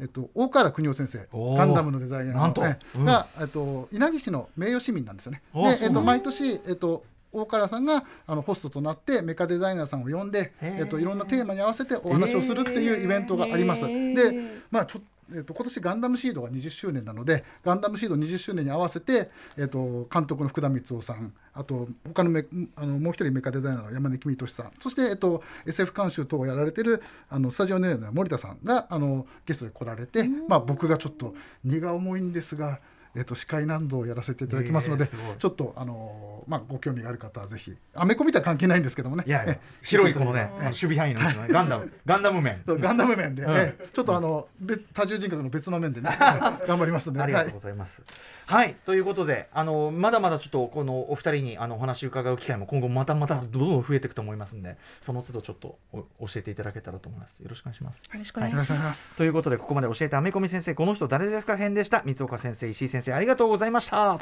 [0.00, 1.26] えっと、大河原邦夫先生、
[1.56, 2.64] ガンダムのデザイナーのなんと。
[2.64, 3.04] えうん。
[3.04, 5.42] が、えっと、稲城市の名誉市民なんですよね。
[5.52, 13.82] で、えっと、毎年、えっと、大原さんがあのホストとなってメカデザイナーさんを呼んで、えっと、いろんなテーマに合わせてお話をするっていうイベントがあります。
[13.82, 15.00] でまあちょ
[15.34, 22.44] えっと今年ガンダムシードが20周年なのでガンダムシード20周年に合わせて、えっと、監督の福田光雄さんあと他のメ
[22.76, 32.80] あのもう一人メカデザイナーの山根公俊さんそして、えっと、SF 監修等をやられてるあのスタジオネームの森田さんがあのゲストで来られて、まあ、僕がちょっと荷が重いんですが。
[33.14, 39.22] えっと、司会難度をやらせていただきますので、えーちょっとあのまあご興味がある方はぜひアメコミとは関係ないんですけどもね。
[39.26, 42.62] いやいやえ広いこのね守備範囲のねガンダムガンダム面。
[42.66, 43.56] ガンダム面で、うん。
[43.56, 46.10] ええちょっとあの別多重人格の別の面でね。
[46.66, 48.02] 頑張りますんで、ありがとうはいございます。
[48.46, 55.78] はい、ということで、あのまだまだちょっとこのお二人にあのお話を伺う機会も今後またまたどんどん増えていくと思いますんで、その都度ちょっと
[56.18, 57.38] お教えていただけたらと思います。
[57.40, 58.04] よろしくお願いします。
[58.12, 58.72] よろしくお願いします。
[58.72, 59.16] よろしくお願い。
[59.18, 61.56] ということでここまで教えてアメコミ先生この人誰ですか？
[61.56, 62.02] 編でした。
[62.04, 64.12] 三岡先生石井先生ありがとうございました。